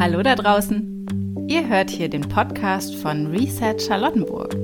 Hallo 0.00 0.22
da 0.22 0.36
draußen! 0.36 1.46
Ihr 1.48 1.66
hört 1.66 1.90
hier 1.90 2.08
den 2.08 2.28
Podcast 2.28 2.94
von 2.94 3.26
Reset 3.26 3.74
Charlottenburg. 3.80 4.54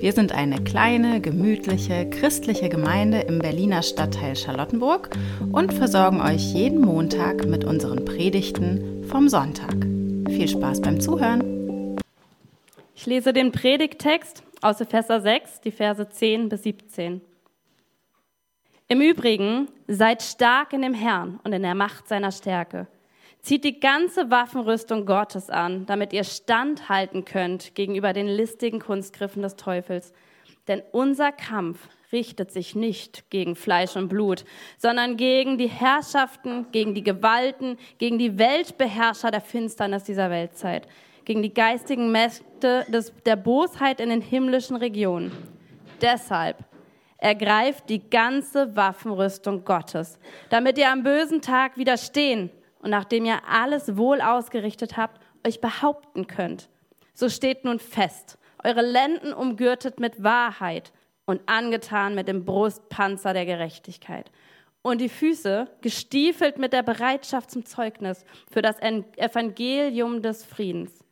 Wir 0.00 0.12
sind 0.14 0.32
eine 0.32 0.64
kleine, 0.64 1.20
gemütliche, 1.20 2.08
christliche 2.08 2.70
Gemeinde 2.70 3.20
im 3.20 3.38
Berliner 3.38 3.82
Stadtteil 3.82 4.34
Charlottenburg 4.34 5.10
und 5.52 5.74
versorgen 5.74 6.22
euch 6.22 6.54
jeden 6.54 6.80
Montag 6.80 7.44
mit 7.44 7.64
unseren 7.64 8.06
Predigten 8.06 9.04
vom 9.04 9.28
Sonntag. 9.28 9.74
Viel 10.30 10.48
Spaß 10.48 10.80
beim 10.80 10.98
Zuhören! 11.02 11.98
Ich 12.94 13.04
lese 13.04 13.34
den 13.34 13.52
Predigttext 13.52 14.42
aus 14.62 14.80
Epheser 14.80 15.20
6, 15.20 15.60
die 15.60 15.70
Verse 15.70 16.08
10 16.08 16.48
bis 16.48 16.62
17. 16.62 17.20
Im 18.88 19.00
Übrigen, 19.02 19.68
seid 19.86 20.22
stark 20.22 20.72
in 20.72 20.80
dem 20.80 20.94
Herrn 20.94 21.40
und 21.44 21.52
in 21.52 21.60
der 21.60 21.74
Macht 21.74 22.08
seiner 22.08 22.32
Stärke. 22.32 22.86
Zieht 23.40 23.64
die 23.64 23.80
ganze 23.80 24.30
Waffenrüstung 24.30 25.06
Gottes 25.06 25.48
an, 25.48 25.86
damit 25.86 26.12
ihr 26.12 26.24
standhalten 26.24 27.24
könnt 27.24 27.74
gegenüber 27.74 28.12
den 28.12 28.26
listigen 28.26 28.80
Kunstgriffen 28.80 29.42
des 29.42 29.56
Teufels. 29.56 30.12
Denn 30.66 30.82
unser 30.92 31.32
Kampf 31.32 31.88
richtet 32.12 32.52
sich 32.52 32.74
nicht 32.74 33.30
gegen 33.30 33.54
Fleisch 33.54 33.96
und 33.96 34.08
Blut, 34.08 34.44
sondern 34.76 35.16
gegen 35.16 35.58
die 35.58 35.68
Herrschaften, 35.68 36.66
gegen 36.72 36.94
die 36.94 37.02
Gewalten, 37.02 37.78
gegen 37.98 38.18
die 38.18 38.38
Weltbeherrscher 38.38 39.30
der 39.30 39.40
Finsternis 39.40 40.04
dieser 40.04 40.30
Weltzeit, 40.30 40.88
gegen 41.24 41.42
die 41.42 41.52
geistigen 41.52 42.10
Mächte 42.10 42.86
des, 42.88 43.12
der 43.24 43.36
Bosheit 43.36 44.00
in 44.00 44.08
den 44.10 44.20
himmlischen 44.20 44.76
Regionen. 44.76 45.32
Deshalb 46.00 46.64
ergreift 47.18 47.88
die 47.88 48.08
ganze 48.08 48.74
Waffenrüstung 48.76 49.64
Gottes, 49.64 50.18
damit 50.50 50.78
ihr 50.78 50.90
am 50.90 51.02
bösen 51.02 51.40
Tag 51.40 51.76
widerstehen 51.76 52.50
und 52.80 52.90
nachdem 52.90 53.24
ihr 53.24 53.40
alles 53.48 53.96
wohl 53.96 54.20
ausgerichtet 54.20 54.96
habt, 54.96 55.20
euch 55.46 55.60
behaupten 55.60 56.26
könnt. 56.26 56.68
So 57.14 57.28
steht 57.28 57.64
nun 57.64 57.78
fest, 57.78 58.38
eure 58.62 58.82
Lenden 58.82 59.32
umgürtet 59.32 60.00
mit 60.00 60.22
Wahrheit 60.22 60.92
und 61.26 61.40
angetan 61.46 62.14
mit 62.14 62.28
dem 62.28 62.44
Brustpanzer 62.44 63.32
der 63.32 63.46
Gerechtigkeit 63.46 64.30
und 64.82 65.00
die 65.00 65.08
Füße 65.08 65.68
gestiefelt 65.80 66.58
mit 66.58 66.72
der 66.72 66.82
Bereitschaft 66.82 67.50
zum 67.50 67.64
Zeugnis 67.64 68.24
für 68.50 68.62
das 68.62 68.76
Evangelium 68.80 70.22
des 70.22 70.44
Friedens. 70.44 71.04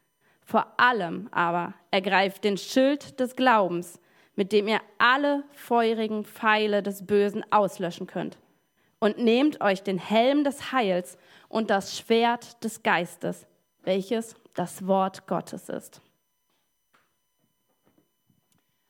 Vor 0.44 0.66
allem 0.76 1.28
aber 1.32 1.74
ergreift 1.90 2.44
den 2.44 2.56
Schild 2.56 3.18
des 3.18 3.34
Glaubens, 3.36 4.00
mit 4.36 4.52
dem 4.52 4.68
ihr 4.68 4.80
alle 4.98 5.44
feurigen 5.52 6.24
Pfeile 6.24 6.82
des 6.82 7.04
Bösen 7.06 7.44
auslöschen 7.50 8.06
könnt. 8.06 8.38
Und 8.98 9.18
nehmt 9.18 9.60
euch 9.60 9.82
den 9.82 9.98
Helm 9.98 10.44
des 10.44 10.72
Heils 10.72 11.18
und 11.48 11.70
das 11.70 11.98
Schwert 11.98 12.62
des 12.64 12.82
Geistes, 12.82 13.46
welches 13.82 14.34
das 14.54 14.86
Wort 14.86 15.26
Gottes 15.26 15.68
ist. 15.68 16.00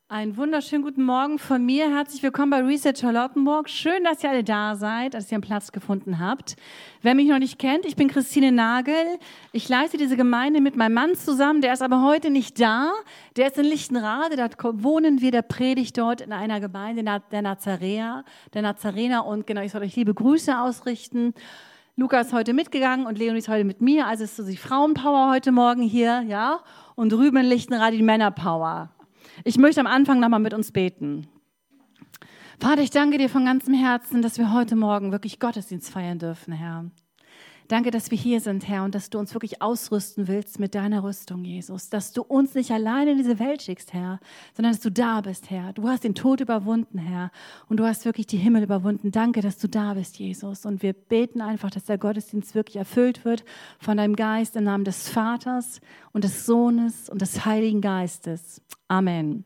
Einen 0.08 0.36
wunderschönen 0.36 0.84
guten 0.84 1.02
Morgen 1.02 1.40
von 1.40 1.66
mir. 1.66 1.90
Herzlich 1.92 2.22
willkommen 2.22 2.50
bei 2.50 2.62
Reset 2.62 2.92
Charlottenburg. 2.96 3.68
Schön, 3.68 4.04
dass 4.04 4.22
ihr 4.22 4.30
alle 4.30 4.44
da 4.44 4.76
seid, 4.76 5.14
dass 5.14 5.32
ihr 5.32 5.34
einen 5.34 5.42
Platz 5.42 5.72
gefunden 5.72 6.20
habt. 6.20 6.54
Wer 7.02 7.16
mich 7.16 7.26
noch 7.26 7.40
nicht 7.40 7.58
kennt, 7.58 7.84
ich 7.84 7.96
bin 7.96 8.06
Christine 8.06 8.52
Nagel. 8.52 8.94
Ich 9.50 9.68
leite 9.68 9.96
diese 9.96 10.16
Gemeinde 10.16 10.60
mit 10.60 10.76
meinem 10.76 10.94
Mann 10.94 11.16
zusammen. 11.16 11.60
Der 11.60 11.72
ist 11.72 11.82
aber 11.82 12.02
heute 12.02 12.30
nicht 12.30 12.60
da. 12.60 12.92
Der 13.34 13.48
ist 13.48 13.58
in 13.58 13.64
Lichtenrade. 13.64 14.36
Da 14.36 14.48
wohnen 14.74 15.20
wir. 15.20 15.32
Der 15.32 15.42
predigt 15.42 15.98
dort 15.98 16.20
in 16.20 16.32
einer 16.32 16.60
Gemeinde 16.60 17.02
der 17.32 17.42
Nazaräer, 17.42 18.24
der 18.54 18.62
Nazarener. 18.62 19.26
Und 19.26 19.48
genau, 19.48 19.62
ich 19.62 19.72
soll 19.72 19.82
euch 19.82 19.96
liebe 19.96 20.14
Grüße 20.14 20.56
ausrichten. 20.56 21.34
Lukas 21.96 22.28
ist 22.28 22.32
heute 22.32 22.52
mitgegangen 22.52 23.06
und 23.06 23.18
Leonie 23.18 23.38
ist 23.38 23.48
heute 23.48 23.64
mit 23.64 23.80
mir. 23.80 24.06
Also 24.06 24.22
ist 24.22 24.36
so 24.36 24.46
die 24.46 24.56
Frauenpower 24.56 25.32
heute 25.32 25.50
Morgen 25.50 25.82
hier, 25.82 26.22
ja. 26.28 26.60
Und 26.94 27.10
drüben 27.10 27.38
in 27.38 27.46
Lichtenrad 27.46 27.92
die 27.92 28.04
Männerpower. 28.04 28.90
Ich 29.44 29.58
möchte 29.58 29.80
am 29.80 29.86
Anfang 29.86 30.20
nochmal 30.20 30.40
mit 30.40 30.54
uns 30.54 30.72
beten. 30.72 31.26
Vater, 32.58 32.82
ich 32.82 32.90
danke 32.90 33.18
dir 33.18 33.28
von 33.28 33.44
ganzem 33.44 33.74
Herzen, 33.74 34.22
dass 34.22 34.38
wir 34.38 34.52
heute 34.52 34.76
Morgen 34.76 35.12
wirklich 35.12 35.38
Gottesdienst 35.38 35.90
feiern 35.90 36.18
dürfen, 36.18 36.54
Herr. 36.54 36.90
Danke, 37.68 37.90
dass 37.90 38.10
wir 38.10 38.18
hier 38.18 38.40
sind, 38.40 38.68
Herr, 38.68 38.84
und 38.84 38.94
dass 38.94 39.10
du 39.10 39.18
uns 39.18 39.34
wirklich 39.34 39.60
ausrüsten 39.60 40.28
willst 40.28 40.60
mit 40.60 40.74
deiner 40.74 41.02
Rüstung, 41.02 41.44
Jesus. 41.44 41.88
Dass 41.88 42.12
du 42.12 42.22
uns 42.22 42.54
nicht 42.54 42.70
alleine 42.70 43.12
in 43.12 43.18
diese 43.18 43.38
Welt 43.38 43.62
schickst, 43.62 43.92
Herr, 43.92 44.20
sondern 44.54 44.72
dass 44.72 44.80
du 44.80 44.90
da 44.90 45.20
bist, 45.20 45.50
Herr. 45.50 45.72
Du 45.72 45.88
hast 45.88 46.04
den 46.04 46.14
Tod 46.14 46.40
überwunden, 46.40 46.98
Herr, 46.98 47.30
und 47.68 47.78
du 47.78 47.84
hast 47.84 48.04
wirklich 48.04 48.26
die 48.26 48.36
Himmel 48.36 48.62
überwunden. 48.62 49.10
Danke, 49.10 49.40
dass 49.40 49.58
du 49.58 49.68
da 49.68 49.94
bist, 49.94 50.18
Jesus. 50.18 50.64
Und 50.64 50.82
wir 50.82 50.92
beten 50.92 51.40
einfach, 51.40 51.70
dass 51.70 51.84
der 51.84 51.98
Gottesdienst 51.98 52.54
wirklich 52.54 52.76
erfüllt 52.76 53.24
wird 53.24 53.44
von 53.78 53.96
deinem 53.96 54.14
Geist 54.14 54.54
im 54.56 54.64
Namen 54.64 54.84
des 54.84 55.08
Vaters 55.08 55.80
und 56.12 56.24
des 56.24 56.46
Sohnes 56.46 57.08
und 57.10 57.20
des 57.20 57.44
Heiligen 57.44 57.80
Geistes. 57.80 58.62
Amen. 58.88 59.44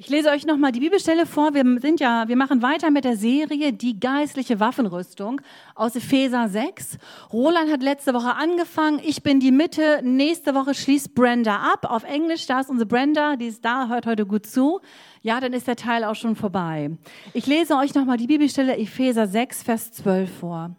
Ich 0.00 0.08
lese 0.08 0.30
euch 0.30 0.46
nochmal 0.46 0.70
die 0.70 0.78
Bibelstelle 0.78 1.26
vor. 1.26 1.54
Wir 1.54 1.64
sind 1.80 1.98
ja, 1.98 2.28
wir 2.28 2.36
machen 2.36 2.62
weiter 2.62 2.92
mit 2.92 3.04
der 3.04 3.16
Serie 3.16 3.72
Die 3.72 3.98
geistliche 3.98 4.60
Waffenrüstung 4.60 5.40
aus 5.74 5.96
Epheser 5.96 6.48
6. 6.48 6.98
Roland 7.32 7.68
hat 7.68 7.82
letzte 7.82 8.14
Woche 8.14 8.36
angefangen. 8.36 9.00
Ich 9.04 9.24
bin 9.24 9.40
die 9.40 9.50
Mitte. 9.50 10.00
Nächste 10.04 10.54
Woche 10.54 10.74
schließt 10.74 11.16
Brenda 11.16 11.56
ab. 11.72 11.84
Auf 11.90 12.04
Englisch, 12.04 12.46
da 12.46 12.60
ist 12.60 12.70
unsere 12.70 12.86
Brenda, 12.86 13.34
die 13.34 13.46
ist 13.46 13.64
da, 13.64 13.88
hört 13.88 14.06
heute 14.06 14.24
gut 14.24 14.46
zu. 14.46 14.78
Ja, 15.22 15.40
dann 15.40 15.52
ist 15.52 15.66
der 15.66 15.74
Teil 15.74 16.04
auch 16.04 16.14
schon 16.14 16.36
vorbei. 16.36 16.96
Ich 17.34 17.48
lese 17.48 17.74
euch 17.74 17.92
nochmal 17.96 18.18
die 18.18 18.28
Bibelstelle 18.28 18.76
Epheser 18.78 19.26
6, 19.26 19.64
Vers 19.64 19.90
12 19.90 20.30
vor. 20.30 20.76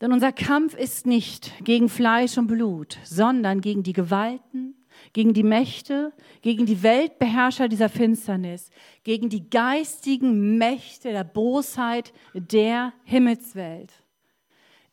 Denn 0.00 0.14
unser 0.14 0.32
Kampf 0.32 0.74
ist 0.74 1.06
nicht 1.06 1.52
gegen 1.62 1.90
Fleisch 1.90 2.38
und 2.38 2.46
Blut, 2.46 2.96
sondern 3.04 3.60
gegen 3.60 3.82
die 3.82 3.92
Gewalten, 3.92 4.79
gegen 5.12 5.34
die 5.34 5.42
Mächte, 5.42 6.12
gegen 6.42 6.66
die 6.66 6.82
Weltbeherrscher 6.82 7.68
dieser 7.68 7.88
Finsternis, 7.88 8.70
gegen 9.04 9.28
die 9.28 9.48
geistigen 9.48 10.58
Mächte 10.58 11.10
der 11.10 11.24
Bosheit 11.24 12.12
der 12.34 12.92
Himmelswelt. 13.04 13.92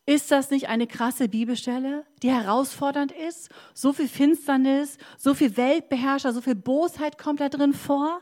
Ist 0.09 0.31
das 0.31 0.51
nicht 0.51 0.69
eine 0.69 0.87
krasse 0.87 1.27
Bibelstelle, 1.27 2.05
die 2.23 2.31
herausfordernd 2.31 3.11
ist? 3.11 3.49
So 3.73 3.91
viel 3.91 4.07
Finsternis, 4.07 4.97
so 5.17 5.33
viel 5.33 5.57
Weltbeherrscher, 5.57 6.31
so 6.31 6.39
viel 6.39 6.55
Bosheit 6.55 7.17
kommt 7.17 7.41
da 7.41 7.49
drin 7.49 7.73
vor. 7.73 8.21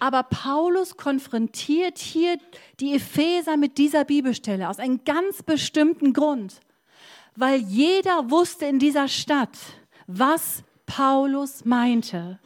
Aber 0.00 0.24
Paulus 0.24 0.96
konfrontiert 0.96 1.98
hier 1.98 2.38
die 2.80 2.96
Epheser 2.96 3.56
mit 3.56 3.78
dieser 3.78 4.04
Bibelstelle 4.04 4.68
aus 4.68 4.80
einem 4.80 5.04
ganz 5.04 5.44
bestimmten 5.44 6.12
Grund. 6.12 6.60
Weil 7.36 7.60
jeder 7.60 8.28
wusste 8.28 8.66
in 8.66 8.80
dieser 8.80 9.06
Stadt, 9.06 9.56
was 10.08 10.64
Paulus 10.96 11.64
meinte. 11.64 12.38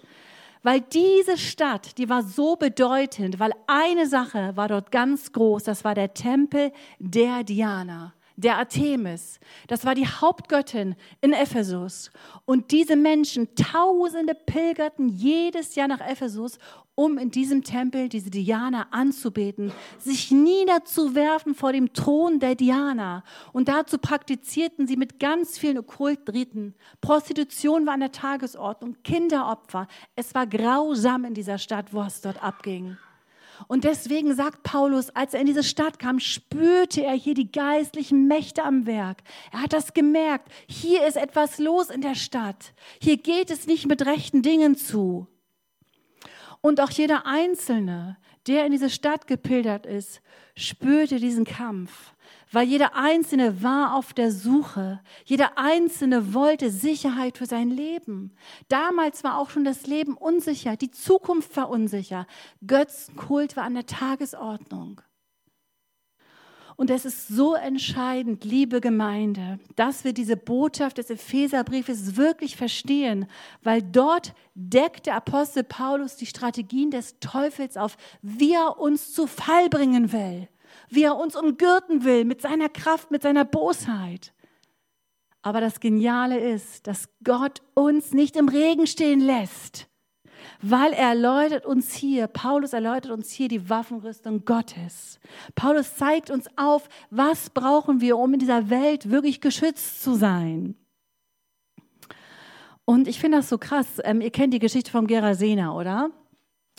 Weil 0.63 0.81
diese 0.81 1.37
Stadt, 1.37 1.99
die 1.99 2.09
war 2.09 2.23
so 2.23 2.57
bedeutend, 2.57 3.39
weil 3.41 3.53
eine 3.67 4.07
Sache 4.07 4.57
war 4.57 4.69
dort 4.69 4.91
ganz 4.91 5.33
groß, 5.33 5.65
das 5.65 5.85
war 5.85 5.95
der 5.95 6.15
Tempel 6.15 6.73
der 6.99 7.45
Diana 7.45 8.13
der 8.37 8.59
Artemis. 8.59 9.41
Das 9.67 9.85
war 9.85 9.95
die 9.95 10.07
Hauptgöttin 10.07 10.95
in 11.21 11.33
Ephesus. 11.33 12.11
Und 12.45 12.71
diese 12.71 12.97
Menschen, 12.97 13.55
Tausende 13.55 14.35
pilgerten 14.35 15.09
jedes 15.09 15.75
Jahr 15.75 15.89
nach 15.89 16.01
Ephesus, 16.01 16.59
um 16.95 17.19
in 17.19 17.31
diesem 17.31 17.63
Tempel 17.63 18.09
diese 18.09 18.31
Diana 18.31 18.87
anzubeten, 18.91 19.73
sich 19.99 20.31
niederzuwerfen 20.31 21.55
vor 21.55 21.73
dem 21.73 21.93
Thron 21.93 22.41
der 22.41 22.55
Diana. 22.55 23.23
Und 23.53 23.69
dazu 23.69 23.99
praktizierten 23.99 24.87
sie 24.87 24.97
mit 24.97 25.21
ganz 25.21 25.59
vielen 25.59 25.79
Okkultriten. 25.79 26.75
Prostitution 27.01 27.87
war 27.87 27.95
an 27.95 28.01
der 28.01 28.13
Tagesordnung, 28.13 28.97
Kinderopfer. 29.03 29.89
Es 30.15 30.35
war 30.35 30.47
grausam 30.47 31.25
in 31.25 31.35
dieser 31.35 31.59
Stadt, 31.59 31.93
wo 31.93 32.03
es 32.03 32.21
dort 32.23 32.43
abging. 32.43 32.97
Und 33.69 33.85
deswegen 33.85 34.35
sagt 34.35 34.63
Paulus, 34.63 35.11
als 35.11 35.35
er 35.35 35.41
in 35.41 35.47
diese 35.47 35.63
Stadt 35.63 35.99
kam, 35.99 36.21
spürte 36.21 37.05
er 37.05 37.15
hier 37.15 37.35
die 37.35 37.51
geistlichen 37.51 38.27
Mächte 38.29 38.63
am 38.63 38.87
Werk. 38.87 39.23
Er 39.53 39.63
hat 39.63 39.73
das 39.73 39.95
gemerkt. 39.95 40.51
Hier 40.69 41.07
ist 41.07 41.17
etwas 41.17 41.59
los 41.59 41.91
in 41.91 42.01
der 42.01 42.15
Stadt. 42.15 42.73
Hier 43.01 43.17
geht 43.17 43.51
es 43.51 43.67
nicht 43.67 43.87
mit 43.87 44.05
rechten 44.05 44.43
Dingen 44.43 44.77
zu. 44.77 45.27
Und 46.61 46.81
auch 46.81 46.91
jeder 46.91 47.27
Einzelne, 47.27 48.19
der 48.47 48.67
in 48.67 48.73
diese 48.73 48.91
Stadt 48.91 49.27
gepilgert 49.27 49.87
ist, 49.87 50.21
spürte 50.55 51.19
diesen 51.19 51.45
Kampf 51.45 52.15
weil 52.53 52.67
jeder 52.67 52.95
Einzelne 52.95 53.63
war 53.63 53.95
auf 53.95 54.15
der 54.15 54.31
Suche. 54.31 55.01
Jeder 55.25 55.59
Einzelne 55.59 56.33
wollte 56.35 56.71
Sicherheit 56.71 57.39
für 57.39 57.47
sein 57.47 57.71
Leben. 57.71 58.33
Damals 58.69 59.25
war 59.25 59.39
auch 59.39 59.51
schon 59.51 59.65
das 59.65 59.87
Leben 59.87 60.17
unsicher, 60.17 60.77
die 60.77 60.91
Zukunft 60.91 61.57
war 61.57 61.69
unsicher. 61.69 62.27
Götzenkult 62.67 63.57
war 63.57 63.65
an 63.65 63.75
der 63.75 63.87
Tagesordnung. 63.87 65.01
Und 66.77 66.91
es 66.91 67.07
ist 67.07 67.29
so 67.29 67.55
entscheidend, 67.55 68.45
liebe 68.45 68.83
Gemeinde, 68.83 69.59
dass 69.77 70.05
wir 70.05 70.13
diese 70.13 70.37
Botschaft 70.37 70.99
des 70.99 71.09
Epheserbriefes 71.09 72.17
wirklich 72.17 72.55
verstehen, 72.55 73.27
weil 73.63 73.83
dort 73.83 74.35
deckt 74.55 75.07
der 75.07 75.15
Apostel 75.15 75.65
Paulus 75.65 76.17
die 76.17 76.27
Strategien 76.27 76.91
des 76.91 77.19
Teufels 77.19 77.79
auf, 77.79 77.97
wie 78.21 78.53
er 78.53 78.79
uns 78.79 79.15
zu 79.15 79.27
Fall 79.27 79.71
bringen 79.71 80.13
will 80.13 80.49
wie 80.89 81.05
er 81.05 81.17
uns 81.17 81.37
umgürten 81.37 82.05
will 82.05 82.25
mit 82.25 82.41
seiner 82.41 82.69
Kraft, 82.69 83.11
mit 83.11 83.23
seiner 83.23 83.45
Bosheit. 83.45 84.33
Aber 85.43 85.61
das 85.61 85.81
Geniale 85.81 86.39
ist, 86.39 86.87
dass 86.87 87.09
Gott 87.23 87.63
uns 87.75 88.13
nicht 88.13 88.37
im 88.37 88.49
Regen 88.49 88.87
stehen 88.87 89.21
lässt, 89.21 89.89
weil 90.61 90.93
er 90.93 91.11
erläutert 91.11 91.67
uns 91.67 91.95
hier, 91.95 92.27
Paulus 92.27 92.73
erläutert 92.73 93.13
uns 93.13 93.31
hier 93.31 93.49
die 93.49 93.71
Waffenrüstung 93.71 94.45
Gottes. 94.45 95.21
Paulus 95.55 95.97
zeigt 95.97 96.31
uns 96.31 96.49
auf, 96.57 96.89
was 97.11 97.51
brauchen 97.51 98.01
wir, 98.01 98.19
um 98.19 98.35
in 98.35 98.41
dieser 98.41 98.71
Welt 98.71 99.11
wirklich 99.11 99.41
geschützt 99.41 100.03
zu 100.03 100.15
sein. 100.15 100.75
Und 102.85 103.09
ich 103.09 103.19
finde 103.21 103.39
das 103.39 103.49
so 103.49 103.59
krass. 103.59 104.01
Ähm, 104.05 104.21
ihr 104.21 104.31
kennt 104.31 104.55
die 104.55 104.61
Geschichte 104.61 104.91
vom 104.91 105.07
Gerasena, 105.07 105.75
oder? 105.75 106.11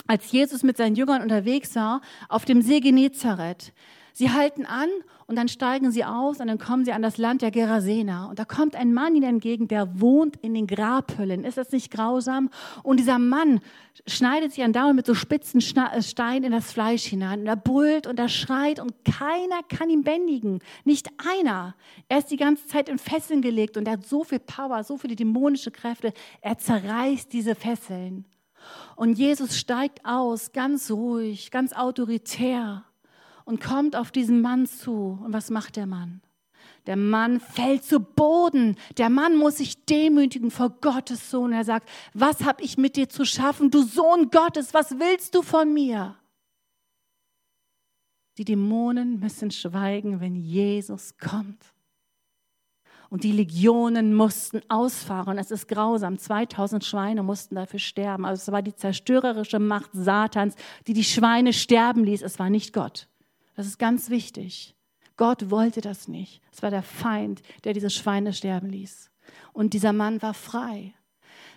Als 0.08 0.32
Jesus 0.32 0.64
mit 0.64 0.78
seinen 0.78 0.96
Jüngern 0.96 1.22
unterwegs 1.22 1.76
war 1.76 2.02
auf 2.30 2.46
dem 2.46 2.62
See 2.62 2.80
Genezareth. 2.80 3.74
Sie 4.18 4.32
halten 4.32 4.66
an 4.66 4.90
und 5.28 5.36
dann 5.36 5.48
steigen 5.48 5.92
sie 5.92 6.04
aus 6.04 6.40
und 6.40 6.48
dann 6.48 6.58
kommen 6.58 6.84
sie 6.84 6.92
an 6.92 7.04
das 7.04 7.20
Land 7.20 7.44
der 7.44 7.52
Gerasener. 7.52 8.30
Und 8.32 8.40
da 8.40 8.46
kommt 8.46 8.76
ein 8.76 8.92
Mann 8.92 9.14
ihnen 9.14 9.30
entgegen, 9.30 9.68
der 9.68 10.02
wohnt 10.02 10.38
in 10.38 10.56
den 10.56 10.66
Grabhüllen. 10.66 11.44
Ist 11.44 11.60
das 11.60 11.72
nicht 11.72 11.92
grausam? 11.92 12.50
Und 12.82 13.00
dieser 13.00 13.20
Mann 13.20 13.60
schneidet 14.08 14.54
sich 14.54 14.64
an 14.64 14.74
Daumen 14.74 14.96
mit 14.96 15.06
so 15.06 15.14
spitzen 15.14 15.62
äh, 15.62 16.02
Steinen 16.02 16.46
in 16.46 16.52
das 16.52 16.72
Fleisch 16.72 17.04
hinein. 17.04 17.42
Und 17.42 17.46
er 17.46 17.58
brüllt 17.58 18.08
und 18.08 18.18
er 18.18 18.28
schreit 18.28 18.80
und 18.80 18.92
keiner 19.06 19.62
kann 19.70 19.92
ihn 19.92 20.02
bändigen. 20.02 20.62
Nicht 20.84 21.10
einer. 21.20 21.76
Er 22.10 22.18
ist 22.18 22.32
die 22.32 22.38
ganze 22.38 22.66
Zeit 22.66 22.90
in 22.90 22.98
Fesseln 22.98 23.44
gelegt 23.44 23.78
und 23.78 23.86
er 23.86 23.94
hat 23.94 24.08
so 24.08 24.24
viel 24.24 24.40
Power, 24.40 24.84
so 24.84 24.98
viele 24.98 25.16
dämonische 25.16 25.70
Kräfte. 25.70 26.12
Er 26.42 26.58
zerreißt 26.58 27.32
diese 27.32 27.54
Fesseln. 27.54 28.26
Und 28.96 29.20
Jesus 29.20 29.60
steigt 29.60 30.04
aus, 30.04 30.54
ganz 30.54 30.90
ruhig, 30.90 31.52
ganz 31.52 31.72
autoritär 31.72 32.84
und 33.48 33.62
kommt 33.62 33.96
auf 33.96 34.12
diesen 34.12 34.42
Mann 34.42 34.66
zu. 34.66 35.18
Und 35.24 35.32
was 35.32 35.50
macht 35.50 35.78
der 35.78 35.86
Mann? 35.88 36.22
Der 36.86 36.98
Mann 36.98 37.40
fällt 37.40 37.86
zu 37.86 38.02
Boden. 38.02 38.76
Der 38.98 39.10
Mann 39.10 39.38
muss 39.38 39.58
sich 39.58 39.86
demütigen 39.86 40.52
vor 40.52 40.70
Gottes 40.82 41.32
Sohn. 41.32 41.54
Er 41.54 41.64
sagt, 41.64 41.90
was 42.14 42.44
habe 42.44 42.62
ich 42.62 42.78
mit 42.78 42.98
dir 42.98 43.08
zu 43.08 43.24
schaffen, 43.24 43.72
du 43.72 43.84
Sohn 43.84 44.32
Gottes, 44.32 44.74
was 44.74 45.00
willst 45.00 45.34
du 45.34 45.44
von 45.44 45.74
mir? 45.74 46.18
Die 48.38 48.44
Dämonen 48.44 49.20
müssen 49.22 49.50
schweigen, 49.50 50.20
wenn 50.20 50.36
Jesus 50.36 51.18
kommt. 51.18 51.74
Und 53.10 53.24
die 53.24 53.32
Legionen 53.32 54.14
mussten 54.14 54.60
ausfahren. 54.68 55.38
Es 55.38 55.52
ist 55.52 55.70
grausam. 55.70 56.18
2000 56.18 56.84
Schweine 56.84 57.24
mussten 57.24 57.56
dafür 57.56 57.80
sterben. 57.80 58.26
Also 58.26 58.42
es 58.42 58.52
war 58.52 58.62
die 58.62 58.76
zerstörerische 58.76 59.60
Macht 59.60 59.92
Satans, 59.94 60.56
die 60.86 60.94
die 60.94 61.06
Schweine 61.06 61.54
sterben 61.54 62.04
ließ. 62.04 62.22
Es 62.22 62.40
war 62.40 62.50
nicht 62.50 62.74
Gott. 62.74 63.08
Das 63.58 63.66
ist 63.66 63.80
ganz 63.80 64.12
wichtig. 64.12 64.76
Gott 65.18 65.50
wollte 65.50 65.82
das 65.82 66.08
nicht. 66.08 66.42
Es 66.54 66.62
war 66.62 66.70
der 66.70 66.84
Feind, 66.84 67.42
der 67.64 67.74
diese 67.74 67.90
Schweine 67.90 68.32
sterben 68.32 68.70
ließ. 68.70 69.10
Und 69.52 69.74
dieser 69.74 69.94
Mann 69.94 70.22
war 70.22 70.36
frei. 70.36 70.94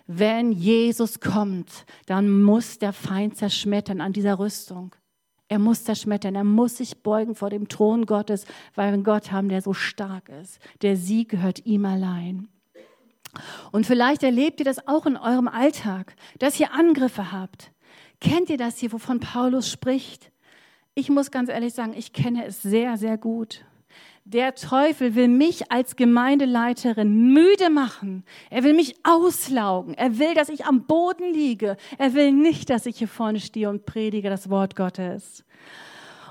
Wenn 0.07 0.51
Jesus 0.51 1.19
kommt, 1.19 1.85
dann 2.07 2.41
muss 2.41 2.79
der 2.79 2.91
Feind 2.91 3.37
zerschmettern 3.37 4.01
an 4.01 4.13
dieser 4.13 4.39
Rüstung. 4.39 4.95
Er 5.47 5.59
muss 5.59 5.83
zerschmettern, 5.83 6.33
er 6.33 6.43
muss 6.43 6.77
sich 6.77 7.03
beugen 7.03 7.35
vor 7.35 7.51
dem 7.51 7.67
Thron 7.67 8.07
Gottes, 8.07 8.45
weil 8.73 8.87
wir 8.87 8.93
einen 8.93 9.03
Gott 9.03 9.31
haben, 9.31 9.49
der 9.49 9.61
so 9.61 9.73
stark 9.73 10.29
ist. 10.29 10.59
Der 10.81 10.97
Sieg 10.97 11.29
gehört 11.29 11.65
ihm 11.67 11.85
allein. 11.85 12.49
Und 13.71 13.85
vielleicht 13.85 14.23
erlebt 14.23 14.59
ihr 14.59 14.65
das 14.65 14.87
auch 14.87 15.05
in 15.05 15.17
eurem 15.17 15.47
Alltag, 15.47 16.15
dass 16.39 16.59
ihr 16.59 16.73
Angriffe 16.73 17.31
habt. 17.31 17.71
Kennt 18.19 18.49
ihr 18.49 18.57
das 18.57 18.79
hier, 18.79 18.91
wovon 18.91 19.19
Paulus 19.19 19.69
spricht? 19.69 20.30
Ich 20.93 21.09
muss 21.09 21.31
ganz 21.31 21.49
ehrlich 21.49 21.73
sagen, 21.73 21.93
ich 21.95 22.11
kenne 22.11 22.45
es 22.45 22.61
sehr, 22.61 22.97
sehr 22.97 23.17
gut. 23.17 23.63
Der 24.25 24.55
Teufel 24.55 25.15
will 25.15 25.29
mich 25.29 25.71
als 25.71 25.95
Gemeindeleiterin 25.95 27.33
müde 27.33 27.69
machen. 27.69 28.23
Er 28.49 28.63
will 28.63 28.73
mich 28.73 28.95
auslaugen. 29.03 29.93
Er 29.93 30.19
will, 30.19 30.33
dass 30.33 30.49
ich 30.49 30.65
am 30.65 30.85
Boden 30.85 31.33
liege. 31.33 31.77
Er 31.97 32.13
will 32.13 32.31
nicht, 32.33 32.69
dass 32.69 32.85
ich 32.85 32.97
hier 32.97 33.07
vorne 33.07 33.39
stehe 33.39 33.69
und 33.69 33.85
predige 33.85 34.29
das 34.29 34.49
Wort 34.49 34.75
Gottes. 34.75 35.45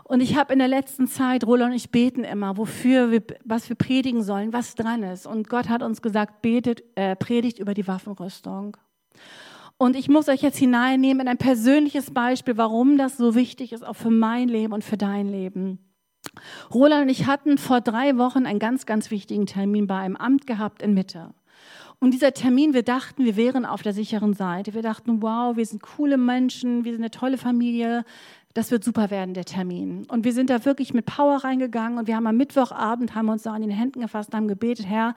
Und 0.04 0.20
ich 0.20 0.36
habe 0.36 0.52
in 0.52 0.58
der 0.58 0.68
letzten 0.68 1.06
Zeit, 1.06 1.46
Roland 1.46 1.70
und 1.70 1.76
ich 1.76 1.90
beten 1.90 2.24
immer, 2.24 2.56
wofür 2.56 3.10
wir, 3.10 3.22
was 3.44 3.68
wir 3.68 3.76
predigen 3.76 4.22
sollen, 4.22 4.52
was 4.52 4.74
dran 4.74 5.02
ist. 5.02 5.26
Und 5.26 5.48
Gott 5.48 5.68
hat 5.68 5.82
uns 5.82 6.02
gesagt, 6.02 6.42
betet, 6.42 6.82
äh, 6.96 7.16
predigt 7.16 7.58
über 7.58 7.74
die 7.74 7.86
Waffenrüstung. 7.86 8.76
Und 9.82 9.96
ich 9.96 10.10
muss 10.10 10.28
euch 10.28 10.42
jetzt 10.42 10.58
hineinnehmen 10.58 11.22
in 11.22 11.28
ein 11.28 11.38
persönliches 11.38 12.10
Beispiel, 12.10 12.58
warum 12.58 12.98
das 12.98 13.16
so 13.16 13.34
wichtig 13.34 13.72
ist, 13.72 13.82
auch 13.82 13.96
für 13.96 14.10
mein 14.10 14.46
Leben 14.46 14.74
und 14.74 14.84
für 14.84 14.98
dein 14.98 15.26
Leben. 15.26 15.78
Roland 16.70 17.04
und 17.04 17.08
ich 17.08 17.24
hatten 17.24 17.56
vor 17.56 17.80
drei 17.80 18.18
Wochen 18.18 18.44
einen 18.44 18.58
ganz, 18.58 18.84
ganz 18.84 19.10
wichtigen 19.10 19.46
Termin 19.46 19.86
bei 19.86 19.96
einem 19.96 20.16
Amt 20.16 20.46
gehabt 20.46 20.82
in 20.82 20.92
Mitte. 20.92 21.32
Und 21.98 22.12
dieser 22.12 22.34
Termin, 22.34 22.74
wir 22.74 22.82
dachten, 22.82 23.24
wir 23.24 23.36
wären 23.36 23.64
auf 23.64 23.80
der 23.80 23.94
sicheren 23.94 24.34
Seite. 24.34 24.74
Wir 24.74 24.82
dachten, 24.82 25.22
wow, 25.22 25.56
wir 25.56 25.64
sind 25.64 25.80
coole 25.80 26.18
Menschen, 26.18 26.84
wir 26.84 26.92
sind 26.92 27.00
eine 27.00 27.10
tolle 27.10 27.38
Familie. 27.38 28.04
Das 28.52 28.70
wird 28.70 28.84
super 28.84 29.10
werden, 29.10 29.32
der 29.32 29.46
Termin. 29.46 30.04
Und 30.08 30.26
wir 30.26 30.34
sind 30.34 30.50
da 30.50 30.66
wirklich 30.66 30.92
mit 30.92 31.06
Power 31.06 31.42
reingegangen 31.42 31.98
und 31.98 32.06
wir 32.06 32.16
haben 32.16 32.26
am 32.26 32.36
Mittwochabend, 32.36 33.14
haben 33.14 33.30
uns 33.30 33.44
da 33.44 33.54
an 33.54 33.62
den 33.62 33.70
Händen 33.70 34.02
gefasst 34.02 34.34
haben 34.34 34.46
gebetet, 34.46 34.84
Herr, 34.86 35.14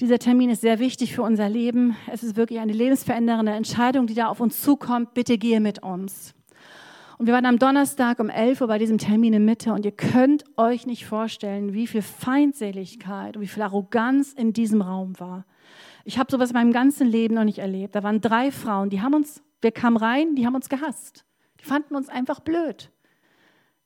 dieser 0.00 0.18
Termin 0.18 0.50
ist 0.50 0.60
sehr 0.60 0.78
wichtig 0.78 1.14
für 1.14 1.22
unser 1.22 1.48
Leben. 1.48 1.96
Es 2.12 2.22
ist 2.22 2.36
wirklich 2.36 2.60
eine 2.60 2.72
lebensverändernde 2.72 3.52
Entscheidung, 3.52 4.06
die 4.06 4.14
da 4.14 4.26
auf 4.28 4.40
uns 4.40 4.60
zukommt. 4.60 5.14
Bitte 5.14 5.38
gehe 5.38 5.60
mit 5.60 5.82
uns. 5.82 6.34
Und 7.18 7.26
wir 7.26 7.32
waren 7.32 7.46
am 7.46 7.58
Donnerstag 7.58 8.18
um 8.18 8.28
11 8.28 8.60
Uhr 8.60 8.66
bei 8.66 8.78
diesem 8.78 8.98
Termin 8.98 9.32
in 9.32 9.46
Mitte 9.46 9.72
und 9.72 9.86
ihr 9.86 9.92
könnt 9.92 10.44
euch 10.58 10.84
nicht 10.86 11.06
vorstellen, 11.06 11.72
wie 11.72 11.86
viel 11.86 12.02
Feindseligkeit 12.02 13.36
und 13.36 13.42
wie 13.42 13.46
viel 13.46 13.62
Arroganz 13.62 14.34
in 14.34 14.52
diesem 14.52 14.82
Raum 14.82 15.18
war. 15.18 15.46
Ich 16.04 16.18
habe 16.18 16.30
sowas 16.30 16.50
in 16.50 16.54
meinem 16.54 16.72
ganzen 16.72 17.06
Leben 17.06 17.34
noch 17.34 17.44
nicht 17.44 17.58
erlebt. 17.58 17.94
Da 17.94 18.02
waren 18.02 18.20
drei 18.20 18.52
Frauen, 18.52 18.90
die 18.90 19.00
haben 19.00 19.14
uns, 19.14 19.42
wir 19.62 19.72
kamen 19.72 19.96
rein, 19.96 20.34
die 20.34 20.44
haben 20.44 20.54
uns 20.54 20.68
gehasst. 20.68 21.24
Die 21.58 21.64
fanden 21.64 21.96
uns 21.96 22.10
einfach 22.10 22.40
blöd. 22.40 22.90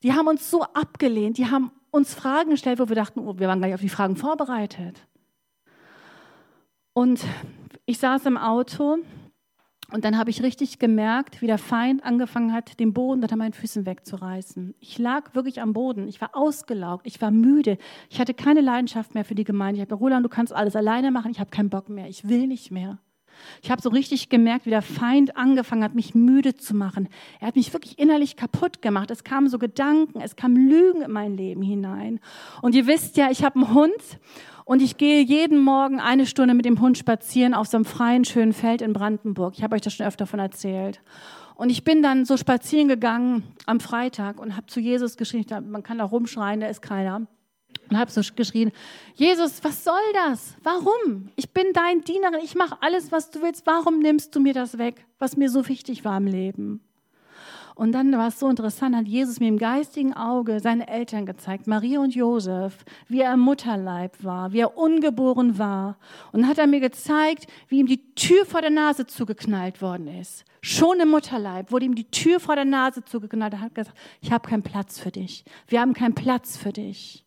Die 0.03 0.13
haben 0.13 0.27
uns 0.27 0.51
so 0.51 0.65
abgelehnt, 0.65 1.39
die 1.39 1.47
haben 1.47 1.71
uns 1.93 2.15
Fragen 2.15 2.51
gestellt, 2.51 2.81
wo 2.81 2.89
wir 2.89 2.97
dachten, 2.97 3.21
oh, 3.21 3.39
wir 3.39 3.47
waren 3.47 3.61
gar 3.61 3.69
nicht 3.69 3.75
auf 3.75 3.81
die 3.81 3.89
Fragen 3.89 4.17
vorbereitet. 4.17 5.07
Und 6.93 7.25
ich 7.87 7.99
saß 7.99 8.27
im 8.27 8.37
Auto 8.37 8.99
und 9.93 10.05
dann 10.05 10.17
habe 10.17 10.31
ich 10.31 10.43
richtig 10.43 10.79
gemerkt, 10.79 11.43
wie 11.43 11.47
der 11.47 11.59
Feind 11.59 12.05
angefangen 12.05 12.53
hat, 12.53 12.79
den 12.79 12.93
Boden 12.93 13.23
unter 13.23 13.37
meinen 13.37 13.53
Füßen 13.53 13.87
wegzureißen. 13.87 14.75
Ich 14.79 14.99
lag 14.99 15.35
wirklich 15.35 15.61
am 15.61 15.73
Boden. 15.73 16.07
Ich 16.07 16.21
war 16.21 16.31
ausgelaugt. 16.35 17.07
Ich 17.07 17.21
war 17.21 17.31
müde. 17.31 17.77
Ich 18.09 18.21
hatte 18.21 18.35
keine 18.35 18.61
Leidenschaft 18.61 19.15
mehr 19.15 19.25
für 19.25 19.35
die 19.35 19.45
Gemeinde. 19.45 19.81
Ich 19.81 19.83
habe 19.83 19.95
Roland, 19.95 20.25
du 20.25 20.29
kannst 20.29 20.53
alles 20.53 20.77
alleine 20.77 21.11
machen. 21.11 21.31
Ich 21.31 21.41
habe 21.41 21.51
keinen 21.51 21.71
Bock 21.71 21.89
mehr. 21.89 22.09
Ich 22.09 22.29
will 22.29 22.47
nicht 22.47 22.71
mehr. 22.71 22.99
Ich 23.63 23.71
habe 23.71 23.83
so 23.83 23.91
richtig 23.91 24.29
gemerkt, 24.29 24.67
wie 24.67 24.71
der 24.71 24.83
Feind 24.83 25.37
angefangen 25.37 25.85
hat, 25.85 25.95
mich 25.95 26.15
müde 26.15 26.55
zu 26.55 26.75
machen. 26.75 27.09
Er 27.41 27.49
hat 27.49 27.57
mich 27.57 27.73
wirklich 27.73 27.99
innerlich 27.99 28.37
kaputt 28.37 28.83
gemacht. 28.83 29.11
Es 29.11 29.25
kamen 29.25 29.49
so 29.49 29.59
Gedanken, 29.59 30.21
es 30.21 30.37
kamen 30.37 30.69
Lügen 30.69 31.03
in 31.03 31.11
mein 31.11 31.37
Leben 31.37 31.63
hinein. 31.63 32.21
Und 32.63 32.75
ihr 32.75 32.87
wisst 32.87 33.17
ja, 33.17 33.31
ich 33.31 33.45
habe 33.45 33.57
einen 33.57 33.75
Hund 33.75 34.19
und 34.65 34.83
ich 34.83 34.97
gehe 34.97 35.23
jeden 35.23 35.59
Morgen 35.59 36.01
eine 36.01 36.27
Stunde 36.27 36.55
mit 36.55 36.65
dem 36.65 36.81
Hund 36.81 36.97
spazieren 36.97 37.55
auf 37.55 37.67
so 37.67 37.77
einem 37.77 37.85
freien, 37.85 38.25
schönen 38.25 38.53
Feld 38.53 38.83
in 38.83 38.93
Brandenburg. 38.93 39.55
Ich 39.57 39.63
habe 39.63 39.75
euch 39.75 39.83
das 39.83 39.95
schon 39.95 40.07
öfter 40.07 40.25
davon 40.25 40.41
erzählt. 40.41 41.01
Und 41.57 41.71
ich 41.71 41.85
bin 41.85 42.03
dann 42.03 42.25
so 42.25 42.37
spazieren 42.37 42.89
gegangen 42.89 43.43
am 43.67 43.81
Freitag 43.81 44.41
und 44.41 44.57
habe 44.57 44.67
zu 44.67 44.81
Jesus 44.81 45.17
geschrien, 45.17 45.45
man 45.69 45.83
kann 45.83 45.99
da 45.99 46.05
rumschreien, 46.05 46.61
da 46.61 46.69
ist 46.69 46.81
keiner. 46.81 47.27
Und 47.91 47.99
habe 47.99 48.11
so 48.11 48.21
geschrien, 48.37 48.71
Jesus, 49.15 49.65
was 49.65 49.83
soll 49.83 49.95
das? 50.15 50.57
Warum? 50.63 51.31
Ich 51.35 51.51
bin 51.51 51.73
dein 51.73 52.03
Dienerin, 52.03 52.41
ich 52.43 52.55
mache 52.55 52.79
alles, 52.81 53.11
was 53.11 53.31
du 53.31 53.43
willst. 53.43 53.67
Warum 53.67 53.99
nimmst 53.99 54.35
du 54.35 54.41
mir 54.41 54.55
das 54.55 54.79
weg, 54.79 55.05
was 55.19 55.37
mir 55.37 55.51
so 55.51 55.67
wichtig 55.69 56.05
war 56.05 56.17
im 56.17 56.27
Leben? 56.27 56.81
Und 57.81 57.93
dann 57.93 58.13
war 58.13 58.29
es 58.29 58.39
so 58.39 58.47
interessant, 58.51 58.95
hat 58.95 59.09
Jesus 59.09 59.41
mir 59.41 59.49
im 59.49 59.59
geistigen 59.59 60.13
Auge 60.13 60.61
seine 60.61 60.87
Eltern 60.87 61.25
gezeigt, 61.25 61.67
Maria 61.67 62.01
und 62.01 62.15
Josef, 62.15 62.85
wie 63.09 63.23
er 63.23 63.33
im 63.33 63.41
Mutterleib 63.41 64.23
war, 64.23 64.53
wie 64.53 64.61
er 64.61 64.77
ungeboren 64.77 65.59
war. 65.59 65.97
Und 66.33 66.47
hat 66.47 66.59
er 66.59 66.67
mir 66.67 66.81
gezeigt, 66.81 67.47
wie 67.69 67.79
ihm 67.79 67.87
die 67.87 68.15
Tür 68.15 68.45
vor 68.45 68.61
der 68.61 68.69
Nase 68.69 69.07
zugeknallt 69.07 69.81
worden 69.81 70.09
ist. 70.09 70.45
Schon 70.61 71.01
im 71.01 71.09
Mutterleib 71.09 71.73
wurde 71.73 71.87
ihm 71.87 71.95
die 71.95 72.11
Tür 72.11 72.39
vor 72.39 72.55
der 72.55 72.67
Nase 72.67 73.03
zugeknallt. 73.03 73.55
Er 73.55 73.61
hat 73.63 73.75
gesagt, 73.75 73.97
ich 74.21 74.31
habe 74.31 74.47
keinen 74.47 74.63
Platz 74.63 74.99
für 74.99 75.11
dich. 75.11 75.45
Wir 75.67 75.81
haben 75.81 75.95
keinen 75.95 76.15
Platz 76.15 76.59
für 76.59 76.75
dich. 76.75 77.25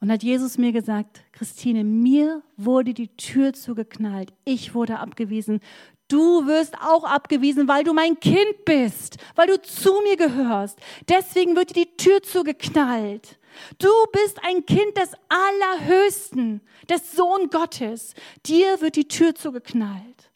Und 0.00 0.10
hat 0.10 0.22
Jesus 0.22 0.56
mir 0.56 0.72
gesagt, 0.72 1.20
Christine, 1.32 1.84
mir 1.84 2.42
wurde 2.56 2.94
die 2.94 3.14
Tür 3.16 3.52
zugeknallt. 3.52 4.32
Ich 4.44 4.74
wurde 4.74 4.98
abgewiesen. 4.98 5.60
Du 6.08 6.46
wirst 6.46 6.74
auch 6.82 7.04
abgewiesen, 7.04 7.68
weil 7.68 7.84
du 7.84 7.92
mein 7.92 8.18
Kind 8.18 8.64
bist, 8.64 9.18
weil 9.36 9.46
du 9.46 9.60
zu 9.60 10.00
mir 10.02 10.16
gehörst. 10.16 10.78
Deswegen 11.08 11.54
wird 11.54 11.76
dir 11.76 11.84
die 11.84 11.96
Tür 11.96 12.22
zugeknallt. 12.22 13.38
Du 13.78 13.88
bist 14.12 14.38
ein 14.42 14.64
Kind 14.64 14.96
des 14.96 15.12
Allerhöchsten, 15.28 16.62
des 16.88 17.12
Sohn 17.12 17.50
Gottes. 17.50 18.14
Dir 18.46 18.80
wird 18.80 18.96
die 18.96 19.06
Tür 19.06 19.34
zugeknallt. 19.34 20.30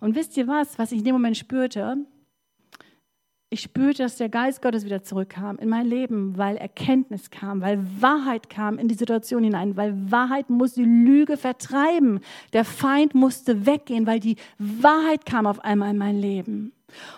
Und 0.00 0.14
wisst 0.14 0.36
ihr 0.36 0.46
was, 0.46 0.78
was 0.78 0.92
ich 0.92 0.98
in 0.98 1.04
dem 1.04 1.14
Moment 1.14 1.36
spürte? 1.36 2.06
Ich 3.48 3.60
spürte, 3.60 4.02
dass 4.02 4.16
der 4.16 4.28
Geist 4.28 4.60
Gottes 4.60 4.84
wieder 4.84 5.04
zurückkam 5.04 5.58
in 5.58 5.68
mein 5.68 5.86
Leben, 5.86 6.36
weil 6.36 6.56
Erkenntnis 6.56 7.30
kam, 7.30 7.60
weil 7.60 7.78
Wahrheit 8.00 8.50
kam 8.50 8.76
in 8.76 8.88
die 8.88 8.94
Situation 8.94 9.44
hinein, 9.44 9.76
weil 9.76 9.94
Wahrheit 10.10 10.50
musste 10.50 10.82
die 10.82 10.88
Lüge 10.88 11.36
vertreiben. 11.36 12.20
Der 12.52 12.64
Feind 12.64 13.14
musste 13.14 13.64
weggehen, 13.64 14.06
weil 14.06 14.18
die 14.18 14.36
Wahrheit 14.58 15.26
kam 15.26 15.46
auf 15.46 15.64
einmal 15.64 15.90
in 15.90 15.98
mein 15.98 16.16
Leben. 16.16 16.72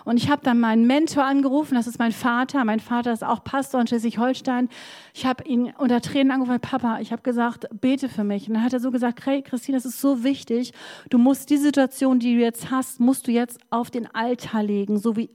Und 0.05 0.17
ich 0.17 0.29
habe 0.29 0.41
dann 0.43 0.59
meinen 0.59 0.87
Mentor 0.87 1.25
angerufen, 1.25 1.75
das 1.75 1.87
ist 1.87 1.99
mein 1.99 2.11
Vater. 2.11 2.63
Mein 2.65 2.79
Vater 2.79 3.13
ist 3.13 3.23
auch 3.23 3.43
Pastor 3.43 3.81
in 3.81 3.87
Schleswig-Holstein. 3.87 4.69
Ich 5.13 5.25
habe 5.25 5.43
ihn 5.43 5.73
unter 5.77 6.01
Tränen 6.01 6.31
angerufen, 6.31 6.59
Papa, 6.59 6.99
ich 6.99 7.11
habe 7.11 7.21
gesagt, 7.21 7.67
bete 7.79 8.09
für 8.09 8.23
mich. 8.23 8.47
Und 8.47 8.55
dann 8.55 8.63
hat 8.63 8.73
er 8.73 8.79
so 8.79 8.91
gesagt, 8.91 9.25
hey 9.25 9.41
Christine, 9.41 9.77
das 9.77 9.85
ist 9.85 9.99
so 9.99 10.23
wichtig. 10.23 10.73
Du 11.09 11.17
musst 11.17 11.49
die 11.49 11.57
Situation, 11.57 12.19
die 12.19 12.35
du 12.35 12.41
jetzt 12.41 12.71
hast, 12.71 12.99
musst 12.99 13.27
du 13.27 13.31
jetzt 13.31 13.59
auf 13.69 13.91
den 13.91 14.13
Altar 14.13 14.63
legen, 14.63 14.97
so 14.97 15.15
wie 15.15 15.29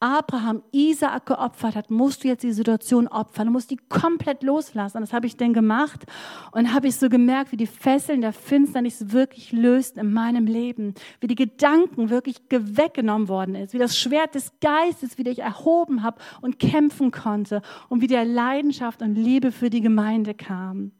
Abraham 0.00 0.62
Isaak 0.70 1.26
geopfert 1.26 1.74
hat, 1.74 1.90
musst 1.90 2.22
du 2.22 2.28
jetzt 2.28 2.44
die 2.44 2.52
Situation 2.52 3.08
opfern. 3.08 3.46
Du 3.46 3.52
musst 3.52 3.70
die 3.70 3.78
komplett 3.88 4.44
loslassen. 4.44 5.00
Das 5.00 5.12
habe 5.12 5.26
ich 5.26 5.36
dann 5.36 5.52
gemacht 5.52 6.04
und 6.52 6.72
habe 6.72 6.86
ich 6.86 6.96
so 6.96 7.08
gemerkt, 7.08 7.50
wie 7.50 7.56
die 7.56 7.66
Fesseln 7.66 8.20
der 8.20 8.32
Finsternis 8.32 9.10
wirklich 9.10 9.50
lösten 9.50 9.98
in 9.98 10.12
meinem 10.12 10.46
Leben, 10.46 10.94
wie 11.20 11.26
die 11.26 11.34
Gedanken 11.34 12.10
wirklich 12.10 12.36
weggenommen 12.48 13.28
worden 13.28 13.56
ist, 13.56 13.74
wie 13.74 13.78
das 13.78 13.87
Schwert 13.96 14.34
des 14.34 14.52
Geistes 14.60 15.18
wieder 15.18 15.30
ich 15.30 15.40
erhoben 15.40 16.02
habe 16.02 16.20
und 16.40 16.58
kämpfen 16.58 17.10
konnte 17.10 17.62
und 17.88 18.00
wie 18.00 18.06
der 18.06 18.24
Leidenschaft 18.24 19.02
und 19.02 19.14
Liebe 19.14 19.52
für 19.52 19.70
die 19.70 19.80
Gemeinde 19.80 20.34
kam. 20.34 20.92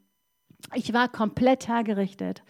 Ich 0.73 0.93
war 0.93 1.07
komplett 1.07 1.67
hergerichtet. 1.67 2.43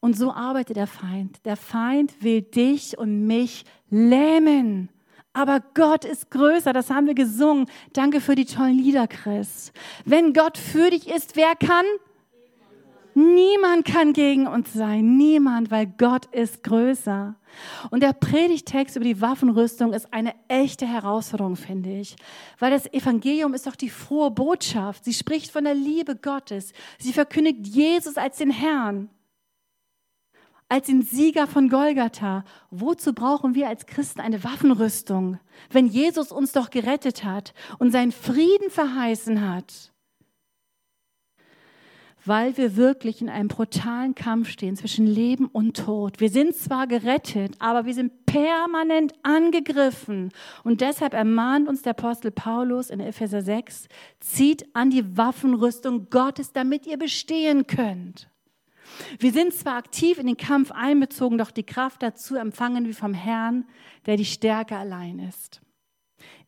Und 0.00 0.16
so 0.16 0.32
arbeitet 0.32 0.76
der 0.76 0.88
Feind. 0.88 1.44
Der 1.44 1.56
Feind 1.56 2.24
will 2.24 2.42
dich 2.42 2.98
und 2.98 3.26
mich 3.26 3.64
lähmen. 3.88 4.88
Aber 5.32 5.60
Gott 5.74 6.04
ist 6.04 6.30
größer, 6.30 6.72
das 6.72 6.90
haben 6.90 7.06
wir 7.06 7.14
gesungen. 7.14 7.66
Danke 7.92 8.20
für 8.20 8.34
die 8.34 8.44
tollen 8.44 8.78
Lieder, 8.78 9.06
Chris. 9.06 9.72
Wenn 10.04 10.32
Gott 10.32 10.58
für 10.58 10.90
dich 10.90 11.08
ist, 11.08 11.36
wer 11.36 11.54
kann? 11.54 11.86
Niemand 13.14 13.84
kann 13.84 14.12
gegen 14.12 14.46
uns 14.46 14.72
sein. 14.72 15.16
Niemand, 15.16 15.70
weil 15.70 15.86
Gott 15.86 16.26
ist 16.26 16.62
größer. 16.62 17.34
Und 17.90 18.02
der 18.02 18.14
Predigtext 18.14 18.96
über 18.96 19.04
die 19.04 19.20
Waffenrüstung 19.20 19.92
ist 19.92 20.12
eine 20.12 20.34
echte 20.48 20.86
Herausforderung, 20.86 21.56
finde 21.56 21.90
ich. 21.90 22.16
Weil 22.58 22.70
das 22.70 22.92
Evangelium 22.92 23.52
ist 23.54 23.66
doch 23.66 23.76
die 23.76 23.90
frohe 23.90 24.30
Botschaft. 24.30 25.04
Sie 25.04 25.12
spricht 25.12 25.50
von 25.50 25.64
der 25.64 25.74
Liebe 25.74 26.16
Gottes. 26.16 26.72
Sie 26.98 27.12
verkündigt 27.12 27.66
Jesus 27.66 28.16
als 28.16 28.38
den 28.38 28.50
Herrn 28.50 29.10
als 30.72 30.86
den 30.86 31.02
Sieger 31.02 31.46
von 31.46 31.68
Golgatha. 31.68 32.44
Wozu 32.70 33.12
brauchen 33.12 33.54
wir 33.54 33.68
als 33.68 33.84
Christen 33.84 34.22
eine 34.22 34.42
Waffenrüstung, 34.42 35.38
wenn 35.68 35.86
Jesus 35.86 36.32
uns 36.32 36.52
doch 36.52 36.70
gerettet 36.70 37.24
hat 37.24 37.52
und 37.78 37.90
seinen 37.90 38.10
Frieden 38.10 38.70
verheißen 38.70 39.46
hat? 39.46 39.91
Weil 42.24 42.56
wir 42.56 42.76
wirklich 42.76 43.20
in 43.20 43.28
einem 43.28 43.48
brutalen 43.48 44.14
Kampf 44.14 44.48
stehen 44.48 44.76
zwischen 44.76 45.06
Leben 45.06 45.46
und 45.46 45.76
Tod. 45.76 46.20
Wir 46.20 46.30
sind 46.30 46.54
zwar 46.54 46.86
gerettet, 46.86 47.56
aber 47.58 47.84
wir 47.84 47.94
sind 47.94 48.26
permanent 48.26 49.12
angegriffen. 49.22 50.30
Und 50.62 50.80
deshalb 50.80 51.14
ermahnt 51.14 51.68
uns 51.68 51.82
der 51.82 51.90
Apostel 51.90 52.30
Paulus 52.30 52.90
in 52.90 53.00
Epheser 53.00 53.42
6, 53.42 53.88
zieht 54.20 54.66
an 54.74 54.90
die 54.90 55.16
Waffenrüstung 55.16 56.10
Gottes, 56.10 56.52
damit 56.52 56.86
ihr 56.86 56.96
bestehen 56.96 57.66
könnt. 57.66 58.28
Wir 59.18 59.32
sind 59.32 59.54
zwar 59.54 59.76
aktiv 59.76 60.18
in 60.18 60.26
den 60.26 60.36
Kampf 60.36 60.70
einbezogen, 60.70 61.38
doch 61.38 61.50
die 61.50 61.62
Kraft 61.64 62.02
dazu 62.02 62.36
empfangen 62.36 62.86
wir 62.86 62.94
vom 62.94 63.14
Herrn, 63.14 63.64
der 64.06 64.16
die 64.16 64.24
Stärke 64.24 64.76
allein 64.76 65.18
ist. 65.18 65.60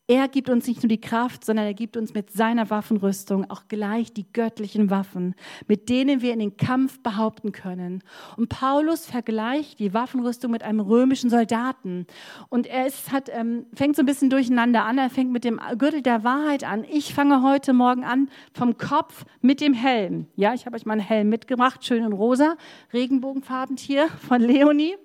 Er 0.07 0.29
gibt 0.29 0.51
uns 0.51 0.67
nicht 0.67 0.83
nur 0.83 0.89
die 0.89 1.01
Kraft, 1.01 1.47
sondern 1.47 1.65
er 1.65 1.73
gibt 1.73 1.97
uns 1.97 2.13
mit 2.13 2.31
seiner 2.31 2.69
Waffenrüstung 2.69 3.51
auch 3.51 3.69
gleich 3.69 4.13
die 4.13 4.31
göttlichen 4.31 4.91
Waffen, 4.91 5.35
mit 5.67 5.89
denen 5.89 6.21
wir 6.21 6.35
in 6.35 6.41
den 6.41 6.59
Kampf 6.59 7.01
behaupten 7.01 7.53
können. 7.53 8.03
Und 8.37 8.51
Paulus 8.51 9.07
vergleicht 9.07 9.79
die 9.79 9.95
Waffenrüstung 9.95 10.51
mit 10.51 10.63
einem 10.63 10.81
römischen 10.81 11.31
Soldaten. 11.31 12.07
Und 12.51 12.67
er 12.67 12.87
ist, 12.87 13.13
hat, 13.13 13.31
ähm, 13.33 13.65
fängt 13.73 13.97
so 13.97 14.03
ein 14.03 14.07
bisschen 14.07 14.29
durcheinander 14.29 14.85
an. 14.85 14.99
Er 14.99 15.09
fängt 15.09 15.33
mit 15.33 15.43
dem 15.43 15.59
Gürtel 15.79 16.03
der 16.03 16.23
Wahrheit 16.23 16.65
an. 16.65 16.85
Ich 16.85 17.15
fange 17.15 17.43
heute 17.43 17.73
Morgen 17.73 18.05
an 18.05 18.29
vom 18.53 18.77
Kopf 18.77 19.25
mit 19.41 19.63
dem 19.63 19.73
Helm. 19.73 20.27
Ja, 20.37 20.53
ich 20.53 20.67
habe 20.67 20.77
euch 20.77 20.85
mal 20.85 20.93
einen 20.93 21.01
Helm 21.01 21.31
mitgebracht, 21.31 21.83
schön 21.83 22.05
in 22.05 22.13
rosa, 22.13 22.57
regenbogenfarben 22.93 23.79
hier 23.79 24.09
von 24.09 24.43
Leonie. 24.43 24.97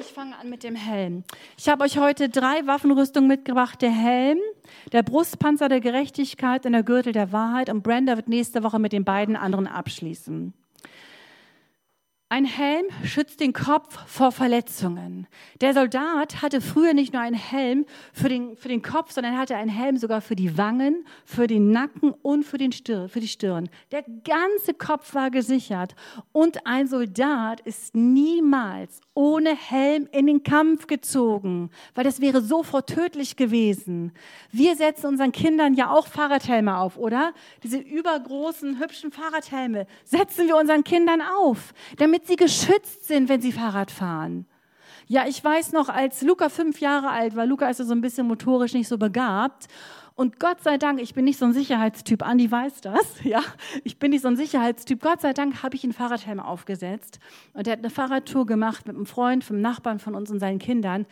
Ich 0.00 0.06
fange 0.06 0.38
an 0.38 0.48
mit 0.48 0.62
dem 0.62 0.76
Helm. 0.76 1.24
Ich 1.56 1.68
habe 1.68 1.82
euch 1.82 1.98
heute 1.98 2.28
drei 2.28 2.64
Waffenrüstungen 2.66 3.26
mitgebracht. 3.26 3.82
Der 3.82 3.90
Helm, 3.90 4.38
der 4.92 5.02
Brustpanzer 5.02 5.68
der 5.68 5.80
Gerechtigkeit 5.80 6.64
und 6.66 6.72
der 6.72 6.84
Gürtel 6.84 7.12
der 7.12 7.32
Wahrheit. 7.32 7.68
Und 7.68 7.82
Brenda 7.82 8.14
wird 8.14 8.28
nächste 8.28 8.62
Woche 8.62 8.78
mit 8.78 8.92
den 8.92 9.04
beiden 9.04 9.34
anderen 9.34 9.66
abschließen. 9.66 10.54
Ein 12.30 12.44
Helm 12.44 12.84
schützt 13.04 13.40
den 13.40 13.54
Kopf 13.54 14.06
vor 14.06 14.32
Verletzungen. 14.32 15.26
Der 15.62 15.72
Soldat 15.72 16.42
hatte 16.42 16.60
früher 16.60 16.92
nicht 16.92 17.14
nur 17.14 17.22
einen 17.22 17.34
Helm 17.34 17.86
für 18.12 18.28
den, 18.28 18.54
für 18.54 18.68
den 18.68 18.82
Kopf, 18.82 19.12
sondern 19.12 19.32
er 19.32 19.38
hatte 19.38 19.56
einen 19.56 19.70
Helm 19.70 19.96
sogar 19.96 20.20
für 20.20 20.36
die 20.36 20.58
Wangen, 20.58 21.06
für 21.24 21.46
den 21.46 21.70
Nacken 21.70 22.10
und 22.20 22.44
für, 22.44 22.58
den 22.58 22.72
Stirn, 22.72 23.08
für 23.08 23.20
die 23.20 23.28
Stirn. 23.28 23.70
Der 23.92 24.04
ganze 24.24 24.74
Kopf 24.74 25.14
war 25.14 25.30
gesichert. 25.30 25.94
Und 26.30 26.66
ein 26.66 26.86
Soldat 26.86 27.62
ist 27.62 27.94
niemals 27.94 29.00
ohne 29.14 29.56
Helm 29.56 30.06
in 30.12 30.26
den 30.26 30.42
Kampf 30.42 30.86
gezogen, 30.86 31.70
weil 31.94 32.04
das 32.04 32.20
wäre 32.20 32.42
sofort 32.42 32.90
tödlich 32.90 33.36
gewesen. 33.36 34.12
Wir 34.52 34.76
setzen 34.76 35.06
unseren 35.06 35.32
Kindern 35.32 35.72
ja 35.74 35.90
auch 35.90 36.06
Fahrradhelme 36.06 36.76
auf, 36.76 36.98
oder? 36.98 37.32
Diese 37.62 37.78
übergroßen, 37.78 38.78
hübschen 38.78 39.10
Fahrradhelme 39.10 39.86
setzen 40.04 40.46
wir 40.46 40.56
unseren 40.56 40.84
Kindern 40.84 41.20
auf, 41.20 41.72
damit 41.96 42.17
damit 42.18 42.26
sie 42.26 42.36
geschützt 42.36 43.06
sind, 43.06 43.28
wenn 43.28 43.40
sie 43.40 43.52
Fahrrad 43.52 43.90
fahren. 43.90 44.46
Ja, 45.06 45.26
ich 45.26 45.42
weiß 45.42 45.72
noch, 45.72 45.88
als 45.88 46.22
Luca 46.22 46.48
fünf 46.48 46.80
Jahre 46.80 47.10
alt 47.10 47.36
war, 47.36 47.46
Luca 47.46 47.68
ist 47.68 47.78
ja 47.78 47.84
so 47.84 47.94
ein 47.94 48.00
bisschen 48.00 48.26
motorisch 48.26 48.74
nicht 48.74 48.88
so 48.88 48.98
begabt. 48.98 49.68
Und 50.14 50.40
Gott 50.40 50.60
sei 50.62 50.78
Dank, 50.78 51.00
ich 51.00 51.14
bin 51.14 51.24
nicht 51.24 51.38
so 51.38 51.44
ein 51.44 51.52
Sicherheitstyp, 51.52 52.26
Andi 52.26 52.50
weiß 52.50 52.80
das, 52.80 53.06
ja, 53.22 53.40
ich 53.84 54.00
bin 54.00 54.10
nicht 54.10 54.22
so 54.22 54.28
ein 54.28 54.36
Sicherheitstyp. 54.36 55.00
Gott 55.00 55.20
sei 55.20 55.32
Dank 55.32 55.62
habe 55.62 55.76
ich 55.76 55.84
einen 55.84 55.92
Fahrradhelm 55.92 56.40
aufgesetzt 56.40 57.20
und 57.52 57.68
er 57.68 57.74
hat 57.74 57.78
eine 57.78 57.90
Fahrradtour 57.90 58.44
gemacht 58.46 58.86
mit 58.88 58.96
einem 58.96 59.06
Freund, 59.06 59.48
einem 59.48 59.60
Nachbarn 59.60 60.00
von 60.00 60.16
uns 60.16 60.30
und 60.30 60.40
seinen 60.40 60.58
Kindern. 60.58 61.06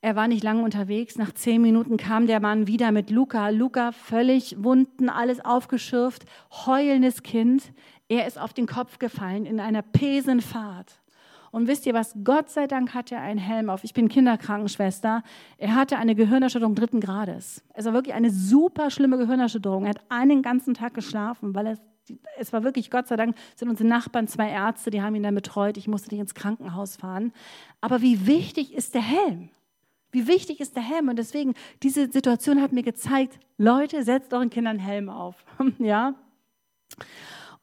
Er 0.00 0.14
war 0.14 0.28
nicht 0.28 0.44
lange 0.44 0.62
unterwegs. 0.62 1.16
Nach 1.16 1.32
zehn 1.32 1.62
Minuten 1.62 1.96
kam 1.96 2.26
der 2.26 2.40
Mann 2.40 2.66
wieder 2.66 2.92
mit 2.92 3.10
Luca. 3.10 3.48
Luca 3.48 3.92
völlig 3.92 4.62
Wunden, 4.62 5.08
alles 5.08 5.44
aufgeschürft, 5.44 6.24
heulendes 6.66 7.22
Kind. 7.22 7.72
Er 8.08 8.26
ist 8.26 8.38
auf 8.38 8.52
den 8.52 8.66
Kopf 8.66 8.98
gefallen 8.98 9.46
in 9.46 9.58
einer 9.58 9.82
Pesenfahrt. 9.82 11.00
Und 11.50 11.68
wisst 11.68 11.86
ihr 11.86 11.94
was? 11.94 12.14
Gott 12.22 12.50
sei 12.50 12.66
Dank 12.66 12.92
hat 12.92 13.10
er 13.10 13.20
einen 13.20 13.38
Helm 13.38 13.70
auf. 13.70 13.82
Ich 13.82 13.94
bin 13.94 14.08
Kinderkrankenschwester. 14.08 15.22
Er 15.56 15.74
hatte 15.74 15.96
eine 15.96 16.14
Gehirnerschütterung 16.14 16.74
dritten 16.74 17.00
Grades. 17.00 17.64
Es 17.72 17.86
war 17.86 17.94
wirklich 17.94 18.14
eine 18.14 18.30
super 18.30 18.90
schlimme 18.90 19.16
Gehirnerschütterung. 19.16 19.84
Er 19.84 19.90
hat 19.90 20.02
einen 20.10 20.42
ganzen 20.42 20.74
Tag 20.74 20.92
geschlafen, 20.92 21.54
weil 21.54 21.68
es, 21.68 21.80
es 22.38 22.52
war 22.52 22.62
wirklich, 22.62 22.90
Gott 22.90 23.08
sei 23.08 23.16
Dank, 23.16 23.36
sind 23.54 23.70
unsere 23.70 23.88
Nachbarn 23.88 24.28
zwei 24.28 24.50
Ärzte, 24.50 24.90
die 24.90 25.00
haben 25.00 25.14
ihn 25.14 25.22
dann 25.22 25.34
betreut. 25.34 25.78
Ich 25.78 25.88
musste 25.88 26.10
nicht 26.10 26.20
ins 26.20 26.34
Krankenhaus 26.34 26.96
fahren. 26.96 27.32
Aber 27.80 28.02
wie 28.02 28.26
wichtig 28.26 28.74
ist 28.74 28.94
der 28.94 29.02
Helm? 29.02 29.48
Wie 30.16 30.28
wichtig 30.28 30.60
ist 30.60 30.74
der 30.74 30.82
Helm? 30.82 31.10
Und 31.10 31.18
deswegen, 31.18 31.52
diese 31.82 32.10
Situation 32.10 32.62
hat 32.62 32.72
mir 32.72 32.82
gezeigt, 32.82 33.38
Leute, 33.58 34.02
setzt 34.02 34.32
euren 34.32 34.48
Kindern 34.48 34.78
Helm 34.78 35.10
auf. 35.10 35.44
ja? 35.78 36.14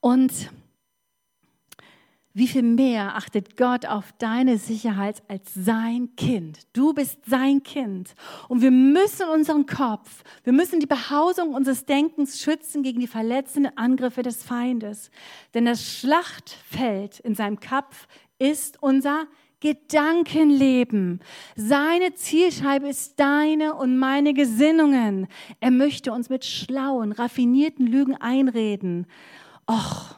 Und 0.02 0.52
wie 2.36 2.48
viel 2.48 2.62
mehr 2.62 3.16
achtet 3.16 3.58
Gott 3.58 3.88
auf 3.88 4.12
deine 4.20 4.60
Sicherheit 4.60 5.24
als 5.28 5.52
sein 5.56 6.16
Kind? 6.16 6.60
Du 6.74 6.94
bist 6.94 7.26
sein 7.26 7.64
Kind. 7.64 8.14
Und 8.50 8.62
wir 8.62 8.70
müssen 8.70 9.28
unseren 9.30 9.66
Kopf, 9.66 10.24
wir 10.44 10.54
müssen 10.54 10.80
die 10.80 10.86
Behausung 10.86 11.56
unseres 11.56 11.86
Denkens 11.86 12.40
schützen 12.40 12.84
gegen 12.84 13.00
die 13.00 13.08
verletzenden 13.08 13.76
Angriffe 13.80 14.22
des 14.22 14.44
Feindes. 14.44 15.10
Denn 15.56 15.66
das 15.66 15.84
Schlachtfeld 15.84 17.20
in 17.20 17.34
seinem 17.34 17.60
Kopf 17.60 18.08
ist 18.38 18.78
unser 18.84 19.26
Gedankenleben. 19.64 21.22
Seine 21.56 22.14
Zielscheibe 22.16 22.90
ist 22.90 23.18
deine 23.18 23.76
und 23.76 23.98
meine 23.98 24.34
Gesinnungen. 24.34 25.28
Er 25.62 25.72
möchte 25.72 26.12
uns 26.12 26.28
mit 26.28 26.44
schlauen, 26.44 27.14
raffinierten 27.14 27.88
Lügen 27.88 28.18
einreden. 28.18 29.08
Och, 29.66 30.16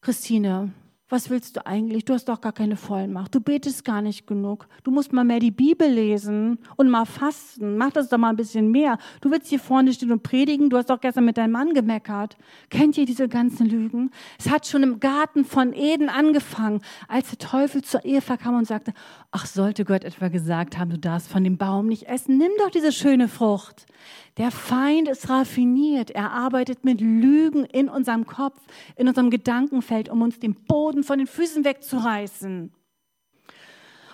Christine, 0.00 0.70
was 1.12 1.28
willst 1.28 1.56
du 1.56 1.66
eigentlich? 1.66 2.06
Du 2.06 2.14
hast 2.14 2.24
doch 2.24 2.40
gar 2.40 2.52
keine 2.52 2.74
Vollmacht. 2.74 3.34
Du 3.34 3.40
betest 3.40 3.84
gar 3.84 4.00
nicht 4.00 4.26
genug. 4.26 4.66
Du 4.82 4.90
musst 4.90 5.12
mal 5.12 5.24
mehr 5.24 5.40
die 5.40 5.50
Bibel 5.50 5.86
lesen 5.86 6.58
und 6.76 6.88
mal 6.88 7.04
fasten. 7.04 7.76
Mach 7.76 7.90
das 7.90 8.08
doch 8.08 8.16
mal 8.16 8.30
ein 8.30 8.36
bisschen 8.36 8.70
mehr. 8.70 8.96
Du 9.20 9.30
willst 9.30 9.48
hier 9.48 9.60
vorne 9.60 9.92
stehen 9.92 10.10
und 10.10 10.22
predigen. 10.22 10.70
Du 10.70 10.78
hast 10.78 10.88
doch 10.88 10.98
gestern 10.98 11.26
mit 11.26 11.36
deinem 11.36 11.52
Mann 11.52 11.74
gemeckert. 11.74 12.38
Kennt 12.70 12.96
ihr 12.96 13.04
diese 13.04 13.28
ganzen 13.28 13.66
Lügen? 13.66 14.10
Es 14.38 14.48
hat 14.48 14.66
schon 14.66 14.82
im 14.82 15.00
Garten 15.00 15.44
von 15.44 15.74
Eden 15.74 16.08
angefangen, 16.08 16.80
als 17.08 17.28
der 17.28 17.38
Teufel 17.38 17.82
zur 17.82 18.06
Eva 18.06 18.38
kam 18.38 18.56
und 18.56 18.66
sagte, 18.66 18.94
ach, 19.32 19.44
sollte 19.44 19.84
Gott 19.84 20.04
etwa 20.04 20.28
gesagt 20.28 20.78
haben, 20.78 20.88
du 20.88 20.98
darfst 20.98 21.28
von 21.28 21.44
dem 21.44 21.58
Baum 21.58 21.88
nicht 21.88 22.04
essen. 22.04 22.38
Nimm 22.38 22.52
doch 22.58 22.70
diese 22.70 22.90
schöne 22.90 23.28
Frucht. 23.28 23.84
Der 24.38 24.50
Feind 24.50 25.08
ist 25.08 25.28
raffiniert. 25.28 26.10
Er 26.10 26.30
arbeitet 26.30 26.84
mit 26.84 27.00
Lügen 27.00 27.64
in 27.66 27.88
unserem 27.88 28.26
Kopf, 28.26 28.58
in 28.96 29.08
unserem 29.08 29.30
Gedankenfeld, 29.30 30.08
um 30.08 30.22
uns 30.22 30.38
den 30.38 30.54
Boden 30.54 31.04
von 31.04 31.18
den 31.18 31.26
Füßen 31.26 31.64
wegzureißen. 31.64 32.72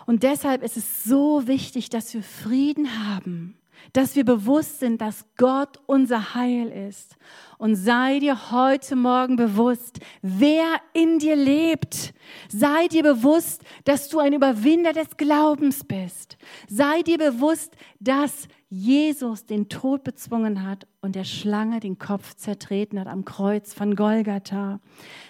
Und 0.07 0.23
deshalb 0.23 0.63
ist 0.63 0.77
es 0.77 1.05
so 1.05 1.47
wichtig, 1.47 1.91
dass 1.91 2.15
wir 2.15 2.23
Frieden 2.23 3.07
haben, 3.07 3.59
dass 3.93 4.17
wir 4.17 4.25
bewusst 4.25 4.81
sind, 4.81 5.01
dass 5.01 5.27
Gott 5.37 5.79
unser 5.87 6.35
Heil 6.35 6.69
ist. 6.89 7.17
Und 7.59 7.77
sei 7.77 8.19
dir 8.19 8.51
heute 8.51 8.97
Morgen 8.97 9.37
bewusst, 9.37 10.01
wer 10.23 10.81
in 10.95 11.19
dir 11.19 11.37
lebt. 11.37 12.15
Sei 12.49 12.89
dir 12.89 13.03
bewusst, 13.03 13.63
dass 13.85 14.09
du 14.09 14.19
ein 14.19 14.33
Überwinder 14.33 14.93
des 14.93 15.17
Glaubens 15.17 15.85
bist. 15.85 16.39
Sei 16.69 17.03
dir 17.03 17.19
bewusst, 17.19 17.77
dass 18.01 18.49
Jesus 18.71 19.47
den 19.47 19.71
Tod 19.71 20.05
bezwungen 20.05 20.63
hat 20.63 20.87
und 21.01 21.15
der 21.15 21.25
Schlange 21.25 21.81
den 21.81 21.99
Kopf 21.99 22.35
zertreten 22.35 23.01
hat 23.01 23.07
am 23.07 23.25
Kreuz 23.25 23.73
von 23.73 23.97
Golgatha. 23.97 24.81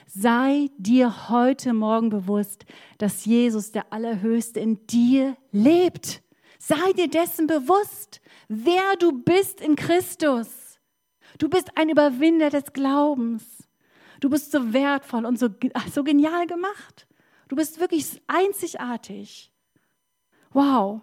Sei 0.07 0.71
dir 0.77 1.29
heute 1.29 1.73
Morgen 1.73 2.09
bewusst, 2.09 2.65
dass 2.99 3.25
Jesus, 3.25 3.71
der 3.71 3.93
Allerhöchste, 3.93 4.59
in 4.59 4.85
dir 4.89 5.37
lebt. 5.53 6.23
Sei 6.59 6.93
dir 6.97 7.09
dessen 7.09 7.47
bewusst, 7.47 8.21
wer 8.49 8.97
du 8.99 9.13
bist 9.13 9.61
in 9.61 9.77
Christus. 9.77 10.81
Du 11.39 11.49
bist 11.49 11.71
ein 11.77 11.91
Überwinder 11.91 12.51
des 12.51 12.73
Glaubens. 12.73 13.45
Du 14.19 14.29
bist 14.29 14.51
so 14.51 14.73
wertvoll 14.73 15.25
und 15.25 15.39
so, 15.39 15.49
so 15.93 16.03
genial 16.03 16.49
gemacht. 16.49 17.07
Du 17.47 17.55
bist 17.55 17.79
wirklich 17.79 18.21
einzigartig. 18.27 19.53
Wow. 20.51 21.03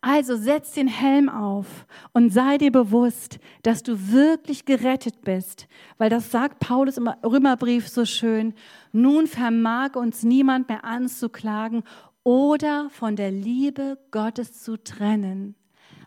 Also 0.00 0.36
setz 0.36 0.72
den 0.72 0.88
Helm 0.88 1.28
auf 1.28 1.86
und 2.12 2.32
sei 2.32 2.58
dir 2.58 2.72
bewusst, 2.72 3.38
dass 3.62 3.82
du 3.82 4.12
wirklich 4.12 4.64
gerettet 4.64 5.22
bist, 5.22 5.68
weil 5.98 6.10
das 6.10 6.30
sagt 6.30 6.60
Paulus 6.60 6.96
im 6.96 7.08
Römerbrief 7.08 7.88
so 7.88 8.04
schön. 8.04 8.54
Nun 8.92 9.26
vermag 9.26 9.94
uns 9.94 10.22
niemand 10.22 10.68
mehr 10.68 10.84
anzuklagen 10.84 11.82
oder 12.24 12.90
von 12.90 13.16
der 13.16 13.30
Liebe 13.30 13.98
Gottes 14.10 14.62
zu 14.62 14.76
trennen, 14.76 15.54